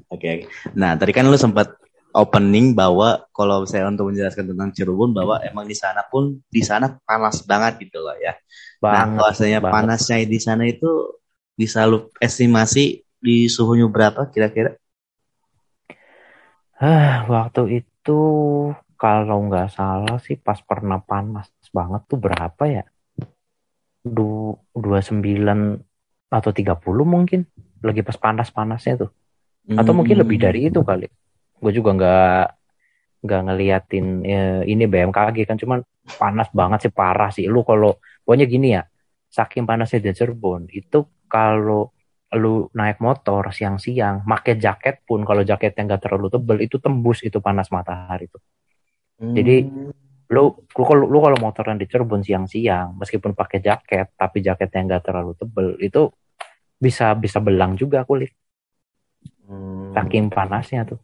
oke 0.05 0.21
okay. 0.21 0.45
nah 0.77 0.93
tadi 0.93 1.17
kan 1.17 1.25
lu 1.25 1.33
sempat 1.33 1.73
opening 2.13 2.77
bahwa 2.77 3.25
kalau 3.33 3.65
saya 3.65 3.89
untuk 3.89 4.13
menjelaskan 4.13 4.53
tentang 4.53 4.69
Cirebon 4.69 5.17
bahwa 5.17 5.41
emang 5.41 5.65
di 5.65 5.73
sana 5.73 6.05
pun 6.05 6.37
di 6.45 6.61
sana 6.61 7.01
panas 7.01 7.41
banget 7.41 7.89
gitu 7.89 8.05
loh 8.05 8.13
ya. 8.21 8.37
Nah, 8.37 8.39
banget, 8.79 9.07
nah, 9.09 9.17
bahwasanya 9.17 9.59
panasnya 9.65 10.21
di 10.29 10.37
sana 10.37 10.69
itu 10.69 11.17
bisa 11.57 11.89
lu 11.89 12.13
estimasi 12.21 13.01
di 13.17 13.49
suhunya 13.49 13.89
berapa 13.89 14.29
kira-kira? 14.29 14.77
Ah, 16.77 17.25
waktu 17.25 17.81
itu 17.81 18.19
kalau 18.93 19.49
nggak 19.49 19.73
salah 19.73 20.17
sih 20.21 20.37
pas 20.37 20.61
pernah 20.61 21.01
panas 21.01 21.49
banget 21.73 22.01
tuh 22.05 22.19
berapa 22.21 22.63
ya? 22.69 22.85
Du, 24.05 24.53
29 24.77 25.81
atau 26.29 26.51
30 26.53 27.05
mungkin 27.07 27.49
lagi 27.81 28.05
pas 28.05 28.17
panas-panasnya 28.21 29.07
tuh. 29.07 29.11
Atau 29.73 29.95
hmm. 29.95 29.97
mungkin 29.97 30.17
lebih 30.21 30.37
dari 30.37 30.69
itu 30.69 30.83
kali 30.83 31.07
gue 31.63 31.71
juga 31.71 31.95
nggak 31.95 32.43
nggak 33.23 33.41
ngeliatin 33.47 34.05
ya, 34.27 34.43
ini 34.67 34.83
BMKG 34.83 35.47
kan 35.47 35.55
cuman 35.55 35.79
panas 36.19 36.51
banget 36.51 36.89
sih 36.89 36.91
parah 36.91 37.31
sih 37.31 37.47
lu 37.47 37.63
kalau 37.63 37.95
pokoknya 38.27 38.45
gini 38.51 38.75
ya 38.75 38.83
saking 39.31 39.63
panasnya 39.63 40.03
di 40.03 40.11
Cirebon 40.11 40.67
itu 40.75 41.07
kalau 41.31 41.95
lu 42.35 42.67
naik 42.75 42.99
motor 42.99 43.53
siang-siang 43.53 44.27
make 44.27 44.59
jaket 44.59 45.05
pun 45.07 45.23
kalau 45.23 45.45
jaketnya 45.47 45.95
nggak 45.95 46.01
terlalu 46.03 46.27
tebel 46.33 46.57
itu 46.59 46.75
tembus 46.81 47.23
itu 47.23 47.39
panas 47.39 47.71
matahari 47.71 48.27
tuh 48.27 48.43
hmm. 49.23 49.33
jadi 49.37 49.55
lu 50.33 50.43
lu 50.51 50.83
kalau 50.83 51.05
lu 51.07 51.19
kalau 51.23 51.37
motoran 51.39 51.77
di 51.79 51.85
Cirebon 51.87 52.25
siang-siang 52.25 52.97
meskipun 52.97 53.37
pakai 53.37 53.63
jaket 53.63 54.17
tapi 54.19 54.43
jaketnya 54.43 54.81
nggak 54.97 55.03
terlalu 55.05 55.31
tebel 55.37 55.77
itu 55.79 56.09
bisa 56.75 57.15
bisa 57.15 57.37
belang 57.39 57.77
juga 57.79 58.03
kulit 58.03 58.33
hmm. 59.47 59.93
saking 59.95 60.27
panasnya 60.33 60.83
tuh 60.89 60.99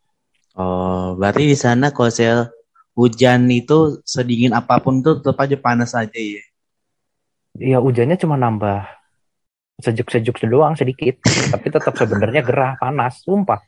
oh 0.59 1.15
berarti 1.15 1.47
di 1.47 1.55
sana 1.55 1.95
kalau 1.95 2.11
saya 2.11 2.51
hujan 2.99 3.47
itu 3.47 4.03
sedingin 4.03 4.51
apa 4.51 4.83
pun 4.83 4.99
tuh 4.99 5.23
tetap 5.23 5.39
aja 5.39 5.55
panas 5.55 5.95
aja 5.95 6.19
ya? 6.19 6.43
Iya 7.55 7.79
hujannya 7.79 8.19
cuma 8.19 8.35
nambah 8.35 8.83
sejuk-sejuk 9.79 10.35
doang 10.51 10.75
sedikit. 10.75 11.23
Tapi 11.23 11.67
tetap 11.71 11.95
sebenarnya 11.95 12.43
gerah 12.43 12.75
panas 12.75 13.23
sumpah. 13.23 13.63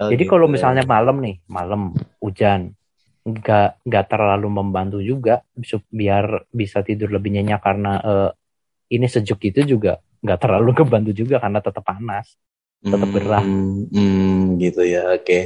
Oh, 0.00 0.08
jadi 0.08 0.24
gitu. 0.24 0.32
kalau 0.32 0.48
misalnya 0.48 0.80
malam 0.88 1.20
nih 1.20 1.44
malam 1.44 1.92
hujan 2.24 2.72
nggak 3.20 3.84
nggak 3.84 4.06
terlalu 4.08 4.48
membantu 4.48 4.98
juga 5.04 5.44
biar 5.92 6.48
bisa 6.48 6.80
tidur 6.80 7.12
lebih 7.12 7.36
nyenyak 7.36 7.60
karena 7.60 8.00
uh, 8.00 8.30
ini 8.88 9.04
sejuk 9.04 9.44
itu 9.44 9.76
juga 9.76 10.00
nggak 10.24 10.40
terlalu 10.40 10.72
kebantu 10.80 11.12
juga 11.12 11.36
karena 11.36 11.60
tetap 11.60 11.84
panas 11.84 12.32
tetap 12.80 13.08
hmm, 13.12 13.16
gerah. 13.16 13.44
hmm, 13.44 14.56
gitu 14.56 14.82
ya 14.88 15.12
oke. 15.12 15.24
Okay. 15.24 15.42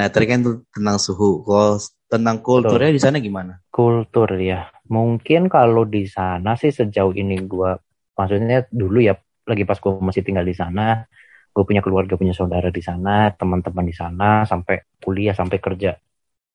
nah 0.00 0.08
tadi 0.08 0.24
kan 0.24 0.40
tentang 0.72 0.96
suhu 0.96 1.44
kalau 1.44 1.76
tentang 2.08 2.36
kulturnya 2.40 2.90
di 2.90 3.02
sana 3.02 3.16
gimana? 3.20 3.60
Kultur 3.68 4.32
ya. 4.40 4.72
Mungkin 4.88 5.52
kalau 5.52 5.84
di 5.84 6.08
sana 6.08 6.56
sih 6.56 6.72
sejauh 6.72 7.12
ini 7.12 7.36
gue 7.44 7.70
maksudnya 8.16 8.64
dulu 8.72 8.98
ya 9.04 9.14
lagi 9.44 9.62
pas 9.68 9.76
gue 9.76 9.92
masih 10.00 10.24
tinggal 10.24 10.44
di 10.44 10.56
sana 10.56 11.04
gue 11.50 11.64
punya 11.66 11.82
keluarga 11.82 12.14
punya 12.14 12.30
saudara 12.30 12.70
di 12.70 12.78
sana 12.78 13.34
teman-teman 13.34 13.82
di 13.82 13.94
sana 13.94 14.46
sampai 14.48 14.98
kuliah 15.02 15.36
sampai 15.36 15.58
kerja. 15.60 15.92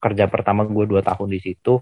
Kerja 0.02 0.26
pertama 0.28 0.66
gue 0.66 0.86
dua 0.90 1.06
tahun 1.06 1.30
di 1.30 1.40
situ 1.40 1.80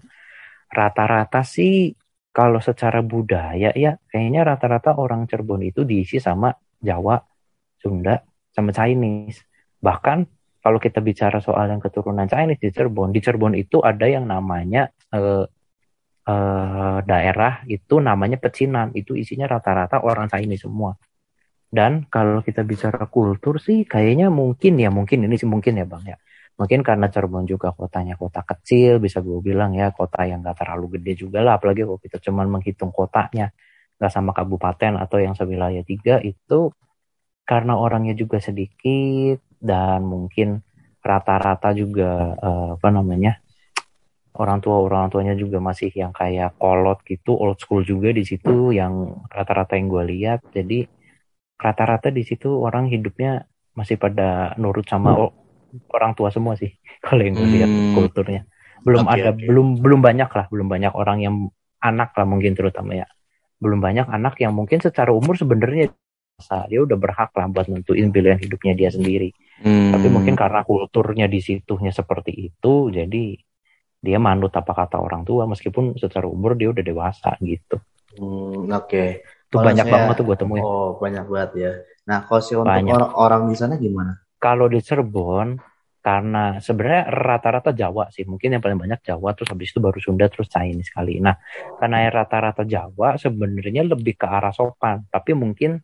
rata-rata 0.68 1.46
sih 1.46 1.94
kalau 2.34 2.58
secara 2.58 2.98
budaya 3.00 3.70
ya 3.72 3.94
kayaknya 4.10 4.42
rata-rata 4.42 4.98
orang 4.98 5.30
Cirebon 5.30 5.62
itu 5.62 5.86
diisi 5.86 6.18
sama 6.18 6.50
Jawa, 6.82 7.22
Sunda, 7.78 8.18
sama 8.54 8.70
Chinese. 8.70 9.42
Bahkan 9.82 10.18
kalau 10.64 10.78
kita 10.80 11.04
bicara 11.04 11.42
soal 11.44 11.68
yang 11.68 11.82
keturunan 11.82 12.24
Chinese 12.24 12.62
di 12.62 12.70
Cirebon, 12.72 13.12
di 13.12 13.20
Cirebon 13.20 13.52
itu 13.58 13.82
ada 13.84 14.06
yang 14.08 14.24
namanya 14.24 14.88
eh, 15.12 15.44
eh, 16.24 16.98
daerah 17.04 17.66
itu 17.68 18.00
namanya 18.00 18.40
Pecinan, 18.40 18.94
itu 18.96 19.12
isinya 19.18 19.50
rata-rata 19.50 20.00
orang 20.00 20.30
Chinese 20.30 20.64
semua. 20.64 20.96
Dan 21.68 22.06
kalau 22.06 22.40
kita 22.40 22.62
bicara 22.62 23.10
kultur 23.10 23.58
sih 23.58 23.82
kayaknya 23.82 24.30
mungkin 24.30 24.78
ya 24.78 24.94
mungkin 24.94 25.26
ini 25.26 25.34
sih 25.34 25.50
mungkin 25.50 25.74
ya 25.82 25.84
bang 25.84 26.14
ya 26.14 26.16
mungkin 26.54 26.86
karena 26.86 27.10
Cirebon 27.10 27.50
juga 27.50 27.74
kotanya 27.74 28.14
kota 28.14 28.46
kecil 28.46 29.02
bisa 29.02 29.18
gue 29.18 29.42
bilang 29.42 29.74
ya 29.74 29.90
kota 29.90 30.22
yang 30.22 30.38
gak 30.46 30.62
terlalu 30.62 30.98
gede 30.98 31.26
juga 31.26 31.42
lah 31.42 31.58
apalagi 31.58 31.82
kalau 31.82 31.98
kita 31.98 32.22
cuma 32.22 32.46
menghitung 32.46 32.94
kotanya 32.94 33.50
gak 33.98 34.12
sama 34.14 34.30
kabupaten 34.30 35.02
atau 35.02 35.18
yang 35.18 35.34
sewilayah 35.34 35.82
tiga 35.82 36.22
itu 36.22 36.70
karena 37.44 37.76
orangnya 37.76 38.16
juga 38.16 38.40
sedikit 38.40 39.44
dan 39.60 40.04
mungkin 40.04 40.64
rata-rata 41.04 41.76
juga 41.76 42.32
uh, 42.40 42.68
apa 42.80 42.88
namanya 42.88 43.44
orang 44.34 44.58
tua 44.58 44.80
orang 44.80 45.12
tuanya 45.12 45.36
juga 45.36 45.60
masih 45.60 45.92
yang 45.94 46.10
kayak 46.10 46.56
kolot 46.58 47.04
gitu 47.06 47.36
old 47.36 47.60
school 47.60 47.84
juga 47.84 48.10
di 48.10 48.24
situ 48.26 48.72
yang 48.74 49.24
rata-rata 49.30 49.76
yang 49.76 49.92
gue 49.92 50.04
lihat 50.16 50.40
jadi 50.50 50.88
rata-rata 51.60 52.10
di 52.10 52.24
situ 52.26 52.50
orang 52.50 52.90
hidupnya 52.90 53.46
masih 53.76 54.00
pada 54.00 54.56
nurut 54.58 54.88
sama 54.88 55.30
orang 55.90 56.12
tua 56.18 56.32
semua 56.32 56.58
sih 56.58 56.72
kalau 57.04 57.22
yang 57.22 57.38
lihat 57.38 57.70
hmm. 57.70 57.94
kulturnya 57.94 58.42
belum 58.84 59.06
okay, 59.06 59.22
ada 59.22 59.30
okay. 59.36 59.46
belum 59.48 59.80
belum 59.80 60.00
banyak 60.00 60.30
lah 60.32 60.46
belum 60.50 60.68
banyak 60.68 60.92
orang 60.92 61.18
yang 61.20 61.34
anak 61.84 62.16
lah 62.16 62.26
mungkin 62.26 62.56
terutama 62.56 62.96
ya 62.96 63.06
belum 63.62 63.80
banyak 63.80 64.08
anak 64.08 64.34
yang 64.40 64.52
mungkin 64.52 64.80
secara 64.82 65.14
umur 65.14 65.36
sebenarnya 65.38 65.94
dia 66.42 66.80
udah 66.82 66.98
berhak 66.98 67.30
lah 67.34 67.46
buat 67.46 67.70
nentuin 67.70 68.10
pilihan 68.10 68.38
hidupnya 68.38 68.74
dia 68.74 68.90
sendiri. 68.90 69.30
Hmm. 69.54 69.94
tapi 69.94 70.10
mungkin 70.10 70.34
karena 70.34 70.66
kulturnya 70.66 71.30
di 71.30 71.38
situnya 71.38 71.94
seperti 71.94 72.34
itu 72.50 72.90
jadi 72.90 73.38
dia 74.02 74.18
manut 74.18 74.50
apa 74.50 74.74
kata 74.74 74.98
orang 74.98 75.22
tua 75.22 75.46
meskipun 75.46 75.94
secara 75.96 76.26
umur 76.28 76.58
dia 76.58 76.74
udah 76.74 76.84
dewasa 76.84 77.38
gitu. 77.40 77.80
Hmm, 78.18 78.68
oke. 78.68 78.90
Okay. 78.90 79.08
itu 79.48 79.56
banyak 79.62 79.86
saya, 79.86 79.94
banget 79.94 80.14
tuh 80.18 80.24
gue 80.26 80.36
temuin. 80.36 80.62
Oh 80.66 80.98
banyak 80.98 81.24
banget 81.30 81.50
ya. 81.56 81.72
Nah 82.10 82.26
kalau 82.26 82.42
si 82.42 82.52
untuk 82.58 82.68
orang-orang 82.68 83.42
di 83.48 83.56
sana 83.56 83.78
gimana? 83.78 84.12
Kalau 84.36 84.66
di 84.68 84.82
Cirebon 84.82 85.56
karena 86.04 86.60
sebenarnya 86.60 87.08
rata-rata 87.08 87.70
Jawa 87.72 88.12
sih. 88.12 88.28
Mungkin 88.28 88.58
yang 88.58 88.62
paling 88.62 88.76
banyak 88.76 89.00
Jawa 89.00 89.32
terus 89.32 89.48
habis 89.48 89.72
itu 89.72 89.80
baru 89.80 89.96
Sunda 90.02 90.28
terus 90.28 90.50
Chinese 90.52 90.90
sekali 90.92 91.16
nah 91.22 91.38
karena 91.80 92.10
rata-rata 92.12 92.66
Jawa 92.66 93.16
sebenarnya 93.16 93.86
lebih 93.88 94.20
ke 94.20 94.26
arah 94.28 94.52
sopan. 94.52 95.06
Tapi 95.08 95.32
mungkin 95.32 95.80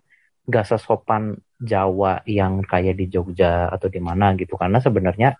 gak 0.47 0.67
sesopan 0.67 1.37
Jawa 1.61 2.25
yang 2.25 2.65
kayak 2.65 2.97
di 2.97 3.13
Jogja 3.13 3.69
atau 3.69 3.93
di 3.93 4.01
mana 4.01 4.33
gitu 4.39 4.57
karena 4.57 4.81
sebenarnya 4.81 5.37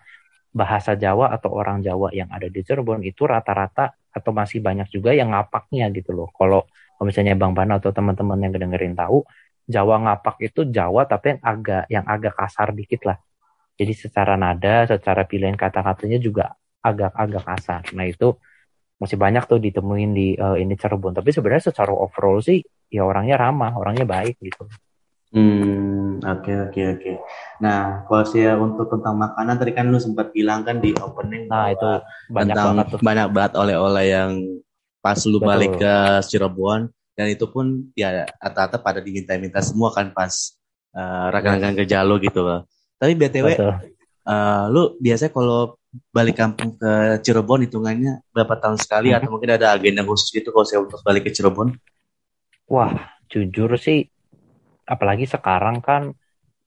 bahasa 0.53 0.93
Jawa 0.93 1.33
atau 1.33 1.49
orang 1.55 1.81
Jawa 1.81 2.13
yang 2.13 2.29
ada 2.29 2.45
di 2.51 2.61
Cirebon 2.61 3.01
itu 3.01 3.25
rata-rata 3.25 3.95
atau 4.11 4.31
masih 4.35 4.59
banyak 4.59 4.91
juga 4.91 5.15
yang 5.15 5.31
ngapaknya 5.31 5.89
gitu 5.95 6.11
loh 6.13 6.29
kalau 6.35 6.67
misalnya 7.01 7.33
Bang 7.33 7.57
Bana 7.57 7.81
atau 7.81 7.89
teman-teman 7.89 8.37
yang 8.37 8.53
dengerin 8.53 8.93
tahu 8.93 9.25
Jawa 9.71 9.95
ngapak 10.03 10.35
itu 10.43 10.67
Jawa 10.67 11.07
tapi 11.07 11.37
yang 11.37 11.41
agak 11.41 11.83
yang 11.87 12.05
agak 12.05 12.33
kasar 12.35 12.75
dikit 12.75 13.07
lah. 13.07 13.17
Jadi 13.79 13.93
secara 13.95 14.35
nada, 14.35 14.85
secara 14.85 15.23
pilihan 15.25 15.55
kata-katanya 15.55 16.19
juga 16.21 16.53
agak-agak 16.83 17.43
kasar. 17.47 17.81
Nah 17.95 18.05
itu 18.05 18.35
masih 19.01 19.17
banyak 19.17 19.43
tuh 19.49 19.57
ditemuin 19.57 20.11
di 20.13 20.27
uh, 20.37 20.59
ini 20.59 20.75
Cirebon. 20.77 21.15
Tapi 21.17 21.29
sebenarnya 21.33 21.71
secara 21.73 21.89
overall 21.95 22.43
sih 22.43 22.61
ya 22.91 23.07
orangnya 23.07 23.39
ramah, 23.39 23.73
orangnya 23.79 24.05
baik 24.05 24.37
gitu. 24.43 24.67
Hmm, 25.31 26.19
oke 26.19 26.43
okay, 26.43 26.55
oke 26.59 26.75
okay, 26.75 26.85
oke. 26.91 26.99
Okay. 26.99 27.15
Nah, 27.63 28.03
kalau 28.03 28.23
saya 28.27 28.59
untuk 28.59 28.91
tentang 28.91 29.15
makanan 29.15 29.55
tadi 29.55 29.71
kan 29.71 29.87
lu 29.87 29.95
sempat 29.95 30.35
bilang 30.35 30.67
kan 30.67 30.83
di 30.83 30.91
opening 30.99 31.47
nah, 31.47 31.71
itu 31.71 31.87
banyak 32.27 32.51
tentang 32.51 32.67
banget 32.75 32.85
tuh. 32.91 32.99
banyak 32.99 33.27
banget 33.31 33.53
oleh-oleh 33.55 34.05
yang 34.11 34.31
pas 34.99 35.15
lu 35.23 35.39
Betul. 35.39 35.47
balik 35.47 35.71
ke 35.79 35.93
Cirebon 36.27 36.91
dan 37.15 37.27
itu 37.31 37.47
pun 37.47 37.87
ya 37.95 38.27
rata-rata 38.43 38.75
pada 38.83 38.99
diminta-minta 38.99 39.63
semua 39.63 39.95
kan 39.95 40.11
pas 40.11 40.35
uh, 40.99 41.31
rekan-rekan 41.31 41.79
ke 41.79 41.87
Jalo 41.87 42.19
gitu 42.19 42.43
loh. 42.43 42.67
Tapi 42.99 43.15
BTW 43.15 43.55
uh, 43.55 44.67
lu 44.67 44.99
biasanya 44.99 45.31
kalau 45.31 45.79
balik 46.11 46.35
kampung 46.43 46.75
ke 46.75 47.23
Cirebon 47.23 47.63
hitungannya 47.63 48.19
berapa 48.35 48.59
tahun 48.59 48.83
sekali 48.83 49.15
hmm. 49.15 49.17
atau 49.23 49.29
mungkin 49.31 49.55
ada 49.55 49.79
agenda 49.79 50.03
khusus 50.03 50.27
gitu 50.27 50.51
kalau 50.51 50.67
saya 50.67 50.83
untuk 50.83 50.99
balik 51.07 51.23
ke 51.23 51.31
Cirebon? 51.31 51.71
Wah, 52.67 53.15
jujur 53.31 53.79
sih 53.79 54.10
apalagi 54.91 55.23
sekarang 55.23 55.79
kan 55.79 56.11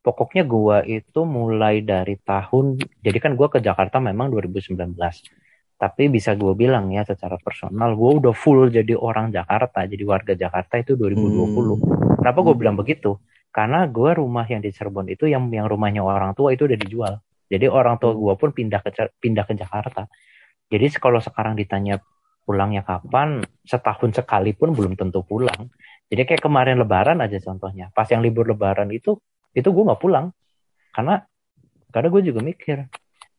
pokoknya 0.00 0.48
gua 0.48 0.80
itu 0.80 1.28
mulai 1.28 1.84
dari 1.84 2.16
tahun 2.16 2.80
jadi 3.04 3.18
kan 3.20 3.32
gua 3.36 3.52
ke 3.52 3.60
Jakarta 3.60 4.00
memang 4.00 4.32
2019 4.32 4.96
tapi 5.74 6.06
bisa 6.06 6.38
gue 6.38 6.54
bilang 6.54 6.88
ya 6.94 7.02
secara 7.02 7.34
personal 7.42 7.98
gue 7.98 8.10
udah 8.22 8.32
full 8.32 8.70
jadi 8.70 8.94
orang 8.94 9.34
Jakarta 9.34 9.84
jadi 9.84 10.04
warga 10.06 10.32
Jakarta 10.38 10.78
itu 10.78 10.94
2020 10.94 11.50
hmm. 11.50 11.78
kenapa 12.22 12.38
gue 12.40 12.54
bilang 12.56 12.78
begitu? 12.78 13.18
Karena 13.54 13.86
gue 13.86 14.10
rumah 14.18 14.46
yang 14.50 14.62
di 14.62 14.74
Cirebon 14.74 15.06
itu 15.10 15.30
yang 15.30 15.46
yang 15.50 15.70
rumahnya 15.70 16.02
orang 16.02 16.34
tua 16.34 16.50
itu 16.50 16.66
udah 16.66 16.78
dijual. 16.78 17.14
Jadi 17.46 17.70
orang 17.70 18.02
tua 18.02 18.10
gue 18.10 18.34
pun 18.34 18.50
pindah 18.50 18.82
ke 18.82 18.90
pindah 19.22 19.44
ke 19.46 19.54
Jakarta. 19.54 20.10
Jadi 20.66 20.86
kalau 20.98 21.22
sekarang 21.22 21.54
ditanya 21.54 22.02
pulangnya 22.44 22.84
kapan 22.84 23.40
setahun 23.64 24.20
sekali 24.20 24.52
pun 24.52 24.76
belum 24.76 24.94
tentu 24.94 25.24
pulang. 25.24 25.72
Jadi 26.12 26.22
kayak 26.28 26.44
kemarin 26.44 26.76
Lebaran 26.76 27.18
aja 27.24 27.40
contohnya. 27.40 27.88
Pas 27.90 28.06
yang 28.12 28.20
libur 28.20 28.44
Lebaran 28.44 28.92
itu 28.92 29.16
itu 29.56 29.68
gue 29.72 29.84
nggak 29.84 30.00
pulang. 30.00 30.30
Karena 30.92 31.24
karena 31.90 32.08
gue 32.12 32.22
juga 32.22 32.40
mikir 32.44 32.84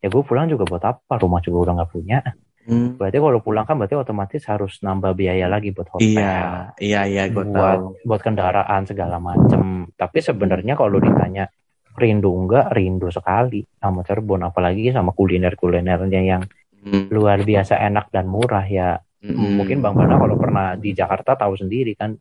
ya 0.02 0.08
gue 0.10 0.24
pulang 0.26 0.50
juga 0.50 0.66
buat 0.66 0.84
apa? 0.84 1.14
Rumah 1.22 1.42
juga 1.46 1.58
udah 1.70 1.74
nggak 1.82 1.92
punya. 1.94 2.20
Hmm. 2.66 2.98
berarti 2.98 3.22
kalau 3.22 3.46
pulang 3.46 3.62
kan 3.62 3.78
berarti 3.78 3.94
otomatis 3.94 4.42
harus 4.50 4.82
nambah 4.82 5.14
biaya 5.14 5.46
lagi 5.46 5.70
buat 5.70 5.86
hotel. 5.86 6.18
Iya 6.18 6.74
iya 6.82 7.02
iya 7.06 7.24
gue 7.30 7.46
buat 7.46 7.78
tahu. 7.78 8.10
buat 8.10 8.22
kendaraan 8.26 8.90
segala 8.90 9.22
macem. 9.22 9.86
Tapi 9.94 10.18
sebenarnya 10.18 10.74
kalau 10.74 10.98
ditanya 10.98 11.46
rindu 11.94 12.34
enggak 12.34 12.74
rindu 12.74 13.14
sekali 13.14 13.62
sama 13.78 14.02
Cirebon. 14.02 14.50
Apalagi 14.50 14.90
sama 14.90 15.14
kuliner 15.14 15.54
kulinernya 15.54 16.22
yang 16.26 16.42
hmm. 16.86 17.10
luar 17.10 17.42
biasa 17.42 17.82
enak 17.82 18.14
dan 18.14 18.30
murah 18.30 18.66
ya 18.70 19.02
hmm. 19.26 19.58
mungkin 19.58 19.82
bang 19.82 19.94
Bana 19.98 20.16
kalau 20.22 20.38
pernah 20.38 20.78
di 20.78 20.94
Jakarta 20.94 21.34
tahu 21.34 21.58
sendiri 21.58 21.98
kan 21.98 22.14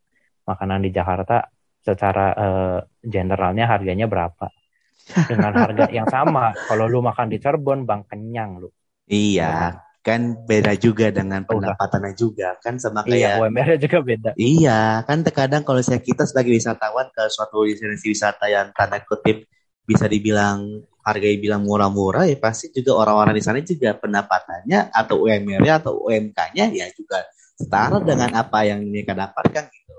makanan 0.44 0.84
di 0.84 0.90
Jakarta 0.92 1.44
secara 1.84 2.26
uh, 2.32 2.78
generalnya 3.04 3.68
harganya 3.68 4.08
berapa 4.08 4.48
dengan 5.28 5.52
harga 5.52 5.84
yang 5.92 6.08
sama. 6.08 6.56
Kalau 6.68 6.88
lu 6.88 7.04
makan 7.04 7.28
di 7.28 7.36
Cirebon, 7.36 7.84
bang 7.84 8.08
kenyang 8.08 8.64
lu. 8.64 8.72
Iya, 9.04 9.84
kan 10.00 10.48
beda 10.48 10.76
juga 10.80 11.12
dengan 11.12 11.44
pendapatannya 11.44 12.12
juga 12.16 12.56
kan 12.60 12.80
sama 12.80 13.04
iya, 13.04 13.08
kayak 13.08 13.20
iya, 13.20 13.40
UMR 13.40 13.68
juga 13.76 13.98
beda. 14.00 14.30
Iya, 14.36 14.80
kan 15.04 15.20
terkadang 15.24 15.60
kalau 15.64 15.80
saya 15.84 16.00
kita 16.00 16.24
sebagai 16.24 16.56
wisatawan 16.56 17.12
ke 17.12 17.28
suatu 17.28 17.68
destinasi 17.68 18.12
wisata 18.12 18.48
yang 18.48 18.72
tanda 18.72 19.00
kutip 19.04 19.44
bisa 19.84 20.08
dibilang 20.08 20.84
harga 21.04 21.28
bilang 21.36 21.68
murah-murah 21.68 22.24
ya 22.24 22.40
pasti 22.40 22.72
juga 22.72 22.96
orang-orang 22.96 23.36
di 23.36 23.44
sana 23.44 23.60
juga 23.60 23.92
pendapatannya 23.92 24.88
atau 24.88 25.28
UMR-nya 25.28 25.84
atau 25.84 26.00
UMK-nya 26.08 26.72
ya 26.72 26.88
juga 26.96 27.28
setara 27.54 28.00
dengan 28.00 28.32
apa 28.34 28.64
yang 28.64 28.82
mereka 28.88 29.12
dapatkan 29.12 29.64
gitu. 29.68 29.92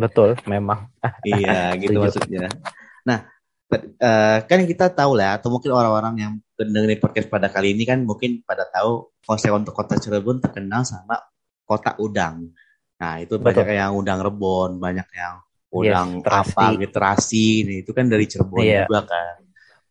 Betul, 0.00 0.36
memang. 0.48 0.88
iya, 1.24 1.72
gitu 1.80 2.00
maksudnya. 2.00 2.48
Nah, 3.04 3.28
uh, 4.00 4.38
kan 4.44 4.58
kita 4.64 4.92
tahu 4.92 5.12
lah 5.16 5.40
atau 5.40 5.52
mungkin 5.52 5.72
orang-orang 5.72 6.14
yang 6.16 6.32
dengerin 6.56 7.00
podcast 7.00 7.28
pada 7.28 7.48
kali 7.52 7.72
ini 7.76 7.84
kan 7.84 8.04
mungkin 8.04 8.44
pada 8.44 8.68
tahu 8.68 9.12
konsep 9.24 9.52
untuk 9.52 9.76
kota 9.76 10.00
Cirebon 10.00 10.40
terkenal 10.40 10.84
sama 10.84 11.20
kota 11.64 11.96
udang. 12.00 12.52
Nah, 13.00 13.16
itu 13.20 13.40
Betul. 13.40 13.64
banyak 13.64 13.76
yang 13.76 13.92
udang 13.96 14.20
rebon, 14.20 14.76
banyak 14.76 15.08
yang 15.16 15.40
udang 15.70 16.20
yes, 16.20 16.30
apa 16.30 16.64
gitu 16.76 16.92
terasi, 16.92 17.46
itu 17.86 17.90
kan 17.94 18.10
dari 18.10 18.26
Cirebon 18.26 18.62
iya. 18.66 18.84
juga 18.90 19.06
kan. 19.06 19.38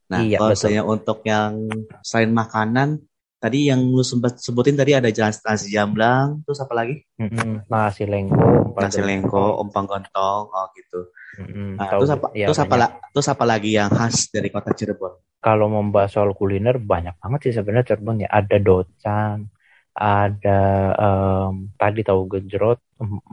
Nah, 0.09 0.19
iya, 0.25 0.37
kalau 0.41 0.51
misalnya 0.51 0.83
untuk 0.83 1.19
yang 1.23 1.69
selain 2.03 2.33
makanan, 2.33 2.99
tadi 3.39 3.71
yang 3.71 3.79
lu 3.79 4.03
sempat 4.03 4.41
sebutin 4.41 4.75
tadi 4.75 4.91
ada 4.91 5.07
jalan 5.13 5.31
nasi 5.31 5.71
jamblang, 5.71 6.43
terus 6.43 6.59
apa 6.59 6.73
lagi? 6.75 6.99
Mm-hmm. 7.15 7.71
Nasi 7.71 8.03
lengko, 8.03 8.75
nasi 8.75 8.99
lengko, 8.99 9.63
ompang 9.63 9.87
gentong, 9.87 10.51
oh 10.51 10.67
gitu. 10.75 11.01
Mm-hmm. 11.39 11.69
Nah, 11.79 11.87
terus 11.95 12.11
apa? 12.11 12.27
Ya, 12.35 12.45
terus 12.51 12.59
apa? 12.59 12.75
Terus 13.15 13.27
apa 13.31 13.43
lagi 13.47 13.69
yang 13.77 13.89
khas 13.93 14.27
dari 14.33 14.51
kota 14.51 14.75
Cirebon? 14.75 15.13
Kalau 15.39 15.71
membahas 15.71 16.11
soal 16.11 16.35
kuliner 16.35 16.75
banyak 16.81 17.15
banget 17.15 17.39
sih 17.47 17.53
sebenarnya 17.55 17.95
Cirebon 17.95 18.25
ya. 18.25 18.29
Ada 18.33 18.57
docan, 18.59 19.47
ada 19.95 20.59
um, 20.97 21.69
tadi 21.79 22.01
tahu 22.03 22.27
gejrot, 22.27 22.81
um, 22.99 23.23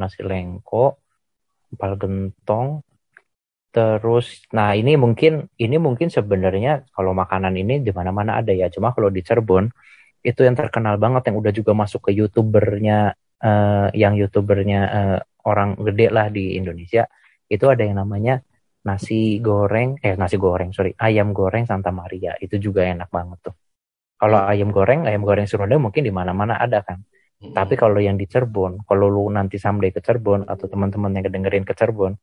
nasi 0.00 0.24
lengko, 0.24 1.01
empal 1.72 1.92
gentong, 1.96 2.84
Terus, 3.72 4.44
nah 4.52 4.76
ini 4.76 5.00
mungkin 5.00 5.48
ini 5.56 5.80
mungkin 5.80 6.12
sebenarnya 6.12 6.84
kalau 6.92 7.16
makanan 7.16 7.56
ini 7.56 7.80
di 7.80 7.88
mana-mana 7.88 8.36
ada 8.36 8.52
ya. 8.52 8.68
Cuma 8.68 8.92
kalau 8.92 9.08
di 9.08 9.24
Cirebon 9.24 9.64
itu 10.20 10.44
yang 10.44 10.52
terkenal 10.52 11.00
banget 11.00 11.32
yang 11.32 11.36
udah 11.40 11.52
juga 11.56 11.72
masuk 11.72 12.00
ke 12.06 12.10
youtubernya 12.12 13.16
uh, 13.40 13.88
yang 13.96 14.14
youtubernya 14.20 14.80
uh, 14.92 15.18
orang 15.48 15.74
gede 15.80 16.06
lah 16.12 16.28
di 16.28 16.54
Indonesia 16.60 17.08
itu 17.48 17.64
ada 17.66 17.82
yang 17.82 17.98
namanya 17.98 18.44
nasi 18.86 19.40
goreng 19.42 19.98
eh 20.04 20.14
nasi 20.20 20.36
goreng 20.38 20.70
sorry 20.76 20.94
ayam 21.00 21.32
goreng 21.34 21.64
Santa 21.66 21.90
Maria 21.90 22.36
itu 22.44 22.60
juga 22.60 22.84
enak 22.84 23.08
banget 23.08 23.38
tuh. 23.50 23.54
Kalau 24.20 24.38
ayam 24.46 24.68
goreng 24.70 25.08
ayam 25.08 25.24
goreng 25.24 25.48
Serundeng 25.48 25.80
mungkin 25.80 26.04
di 26.04 26.12
mana-mana 26.12 26.60
ada 26.60 26.84
kan. 26.84 27.00
Tapi 27.50 27.74
kalau 27.74 27.98
yang 27.98 28.14
di 28.14 28.30
Cirebon, 28.30 28.86
kalau 28.86 29.10
lu 29.10 29.26
nanti 29.34 29.58
someday 29.58 29.90
ke 29.90 29.98
Cirebon 29.98 30.46
atau 30.46 30.70
teman-teman 30.70 31.10
yang 31.18 31.26
kedengerin 31.26 31.66
ke 31.66 31.74
Cirebon, 31.74 32.14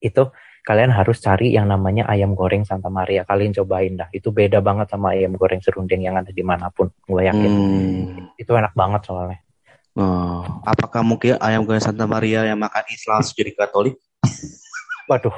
itu 0.00 0.32
kalian 0.64 0.88
harus 0.92 1.20
cari 1.20 1.52
yang 1.52 1.68
namanya 1.68 2.08
ayam 2.08 2.32
goreng 2.32 2.64
Santa 2.64 2.88
Maria. 2.88 3.28
Kalian 3.28 3.52
cobain 3.52 4.00
dah. 4.00 4.08
Itu 4.08 4.32
beda 4.32 4.64
banget 4.64 4.88
sama 4.88 5.12
ayam 5.12 5.36
goreng 5.36 5.60
serundeng 5.60 6.00
yang 6.00 6.16
ada 6.16 6.32
di 6.32 6.40
mana 6.40 6.72
pun. 6.72 6.88
Gue 7.04 7.28
yakin. 7.28 7.52
Hmm. 7.52 8.32
Itu 8.40 8.56
enak 8.56 8.72
banget 8.72 9.04
soalnya. 9.04 9.44
Oh, 9.98 10.40
apakah 10.64 11.04
mungkin 11.04 11.36
ayam 11.44 11.68
goreng 11.68 11.84
Santa 11.84 12.08
Maria 12.08 12.48
yang 12.48 12.56
makan 12.56 12.84
Islam 12.88 13.20
jadi 13.20 13.52
Katolik? 13.52 14.00
Waduh. 15.10 15.36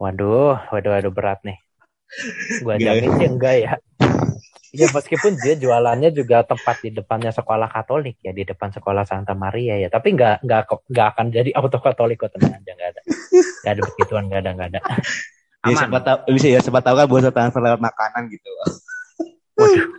Waduh, 0.00 0.56
waduh, 0.72 0.90
waduh 0.96 1.12
berat 1.12 1.44
nih. 1.44 1.60
Gua 2.64 2.80
jamin 2.80 3.10
sih 3.20 3.28
enggak 3.28 3.54
ya. 3.60 3.72
Ya 4.70 4.86
meskipun 4.86 5.34
dia 5.42 5.58
jualannya 5.58 6.14
juga 6.14 6.46
tempat 6.46 6.78
di 6.78 6.94
depannya 6.94 7.34
sekolah 7.34 7.66
Katolik 7.66 8.22
ya 8.22 8.30
di 8.30 8.46
depan 8.46 8.70
sekolah 8.70 9.02
Santa 9.02 9.34
Maria 9.34 9.74
ya 9.74 9.90
tapi 9.90 10.14
nggak 10.14 10.46
nggak 10.46 10.62
nggak 10.86 11.06
akan 11.10 11.26
jadi 11.34 11.50
auto 11.58 11.82
Katolik 11.82 12.22
kok 12.22 12.30
tenang 12.38 12.54
aja 12.54 12.70
nggak 12.78 12.90
ada 12.94 13.00
nggak 13.66 13.72
ada 13.74 13.82
begituan 13.82 14.24
nggak 14.30 14.40
ada 14.46 14.50
nggak 14.54 14.68
ada 14.70 14.80
aman 15.66 15.74
ya, 15.74 15.76
siapa 15.82 15.98
tahu 16.06 16.18
bisa 16.38 16.46
ya 16.54 16.60
siapa 16.62 16.80
tahu 16.86 16.94
kan 17.02 17.06
buat 17.10 17.26
transfer 17.34 17.58
lewat 17.58 17.82
makanan 17.82 18.22
gitu 18.30 18.48
waduh 19.58 19.90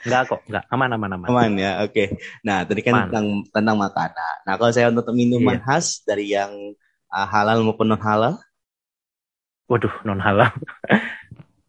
Enggak 0.00 0.32
kok, 0.32 0.40
enggak 0.48 0.64
aman 0.72 0.96
aman 0.96 1.10
aman. 1.12 1.26
Aman 1.28 1.52
ya, 1.60 1.84
oke. 1.84 1.92
Okay. 1.92 2.06
Nah, 2.40 2.64
tadi 2.64 2.80
kan 2.80 2.94
aman. 2.96 3.04
tentang 3.12 3.26
tentang 3.52 3.76
makanan. 3.76 4.36
Nah, 4.48 4.54
kalau 4.56 4.72
saya 4.72 4.88
untuk 4.88 5.12
minuman 5.12 5.60
iya. 5.60 5.66
khas 5.66 6.00
dari 6.08 6.32
yang 6.32 6.72
uh, 7.12 7.26
halal 7.28 7.60
maupun 7.60 7.92
non 7.92 8.00
halal? 8.00 8.40
Waduh, 9.68 9.92
non 10.08 10.16
halal 10.24 10.48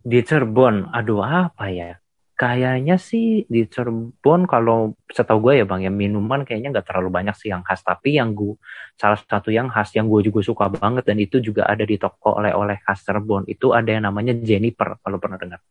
di 0.01 0.19
Cirebon, 0.25 0.89
aduh 0.89 1.21
apa 1.21 1.69
ya? 1.69 1.97
Kayaknya 2.33 2.97
sih 2.97 3.45
di 3.45 3.69
Cirebon 3.69 4.49
kalau 4.49 4.97
setahu 5.13 5.45
gue 5.45 5.61
ya 5.61 5.65
bang 5.69 5.85
ya 5.85 5.91
minuman 5.93 6.41
kayaknya 6.41 6.73
nggak 6.73 6.89
terlalu 6.89 7.13
banyak 7.13 7.37
sih 7.37 7.53
yang 7.53 7.61
khas 7.61 7.85
tapi 7.85 8.17
yang 8.17 8.33
gue 8.33 8.57
salah 8.97 9.21
satu 9.21 9.53
yang 9.53 9.69
khas 9.69 9.93
yang 9.93 10.09
gue 10.09 10.25
juga 10.25 10.41
suka 10.41 10.65
banget 10.73 11.05
dan 11.05 11.21
itu 11.21 11.37
juga 11.37 11.69
ada 11.69 11.85
di 11.85 12.01
toko 12.01 12.41
oleh-oleh 12.41 12.81
khas 12.81 13.05
Cirebon 13.05 13.45
itu 13.45 13.77
ada 13.77 13.93
yang 13.93 14.09
namanya 14.09 14.33
Jennifer 14.33 14.97
kalau 15.05 15.21
pernah 15.21 15.37
dengar. 15.37 15.61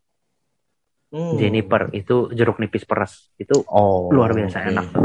Hmm. 1.11 1.35
Jennifer 1.35 1.91
itu 1.91 2.31
jeruk 2.31 2.55
nipis 2.63 2.87
peres 2.87 3.35
itu 3.35 3.67
oh, 3.67 4.07
luar 4.15 4.31
biasa 4.31 4.63
okay. 4.63 4.71
enak 4.71 4.85
tuh. 4.95 5.03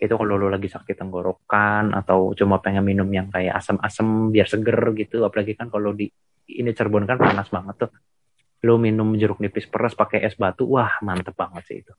Itu 0.00 0.16
kalau 0.16 0.40
lo 0.40 0.48
lagi 0.48 0.72
sakit 0.72 0.96
tenggorokan 0.96 1.92
atau 1.92 2.32
cuma 2.32 2.56
pengen 2.64 2.88
minum 2.88 3.06
yang 3.12 3.28
kayak 3.28 3.60
asam-asam 3.60 4.32
biar 4.32 4.48
seger 4.48 4.80
gitu 4.96 5.28
apalagi 5.28 5.60
kan 5.60 5.68
kalau 5.68 5.92
di 5.92 6.08
ini 6.48 6.72
Cirebon 6.72 7.04
kan 7.04 7.20
panas 7.20 7.52
banget 7.52 7.84
tuh 7.84 7.92
lo 8.62 8.78
minum 8.78 9.18
jeruk 9.18 9.42
nipis 9.42 9.66
peras 9.66 9.98
pakai 9.98 10.22
es 10.22 10.38
batu, 10.38 10.70
wah 10.70 11.02
mantep 11.02 11.34
banget 11.34 11.62
sih 11.66 11.78
itu. 11.82 11.92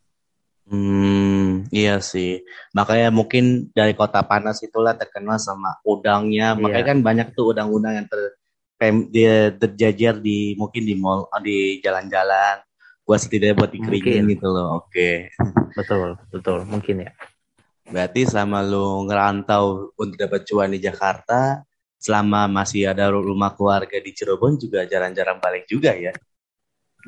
Hmm, 0.64 1.68
iya 1.76 2.00
sih. 2.00 2.40
Makanya 2.72 3.12
mungkin 3.12 3.68
dari 3.76 3.92
kota 3.92 4.24
panas 4.24 4.64
itulah 4.64 4.96
terkenal 4.96 5.36
sama 5.36 5.84
udangnya. 5.84 6.56
Iya. 6.56 6.62
Makanya 6.64 6.86
kan 6.88 7.00
banyak 7.04 7.28
tuh 7.36 7.52
udang-udang 7.52 8.00
yang 8.00 8.08
ter 8.08 8.40
dia 9.12 9.52
terjajar 9.56 10.20
di 10.20 10.56
mungkin 10.60 10.84
di 10.88 10.96
mall, 10.96 11.28
di 11.44 11.84
jalan-jalan. 11.84 12.64
Buat 13.04 13.28
setidaknya 13.28 13.56
buat 13.60 13.72
dikeringin 13.76 14.24
gitu 14.32 14.48
loh. 14.48 14.88
Oke. 14.88 15.28
Okay. 15.36 15.44
Betul, 15.78 16.16
betul. 16.30 16.70
Mungkin 16.70 17.02
ya. 17.02 17.12
Berarti 17.90 18.30
selama 18.30 18.62
lu 18.62 19.10
ngerantau 19.10 19.92
untuk 19.98 20.16
dapat 20.16 20.46
cuan 20.46 20.70
di 20.70 20.80
Jakarta, 20.80 21.66
selama 21.98 22.46
masih 22.46 22.94
ada 22.94 23.10
rumah 23.10 23.58
keluarga 23.58 23.98
di 23.98 24.14
Cirebon 24.14 24.62
juga 24.62 24.86
jarang-jarang 24.86 25.42
balik 25.42 25.66
juga 25.66 25.98
ya 25.98 26.14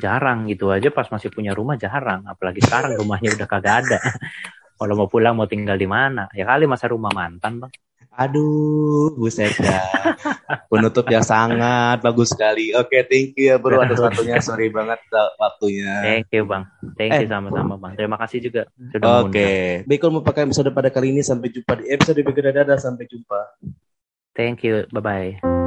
jarang 0.01 0.47
gitu 0.51 0.71
aja 0.71 0.91
pas 0.91 1.07
masih 1.07 1.31
punya 1.31 1.55
rumah 1.55 1.79
jarang 1.79 2.27
apalagi 2.27 2.59
sekarang 2.59 2.99
rumahnya 2.99 3.31
udah 3.35 3.47
kagak 3.47 3.75
ada 3.85 3.99
kalau 4.79 4.93
mau 4.99 5.07
pulang 5.07 5.35
mau 5.35 5.47
tinggal 5.47 5.79
di 5.79 5.87
mana 5.87 6.27
ya 6.35 6.43
kali 6.43 6.67
masa 6.67 6.91
rumah 6.91 7.11
mantan 7.15 7.63
bang 7.63 7.73
Aduh, 8.15 9.11
buset 9.19 9.51
ya. 9.59 9.83
Penutup 10.71 11.03
yang 11.11 11.23
sangat 11.23 11.99
bagus 11.99 12.31
sekali. 12.31 12.71
Oke, 12.71 12.87
okay, 12.87 13.01
thank 13.03 13.35
you 13.35 13.51
ya 13.51 13.59
bro 13.59 13.83
atas 13.83 13.99
waktunya. 13.99 14.39
Sorry 14.39 14.71
banget 14.71 15.03
waktunya. 15.35 15.99
Thank 15.99 16.31
you 16.31 16.47
bang. 16.47 16.63
Thank 16.95 17.11
you 17.19 17.27
eh. 17.27 17.29
sama 17.29 17.51
bang. 17.51 17.93
Terima 17.99 18.15
kasih 18.15 18.39
juga 18.39 18.71
sudah 18.95 19.27
Oke. 19.27 19.35
Okay. 19.35 19.59
Baiklah 19.83 20.23
pakai 20.23 20.47
episode 20.47 20.71
pada 20.71 20.87
kali 20.95 21.11
ini. 21.11 21.21
Sampai 21.27 21.51
jumpa 21.51 21.75
di 21.75 21.91
episode 21.91 22.15
berikutnya. 22.23 22.63
Dadah, 22.63 22.79
sampai 22.79 23.03
jumpa. 23.03 23.39
Thank 24.31 24.63
you. 24.63 24.87
Bye-bye. 24.95 25.64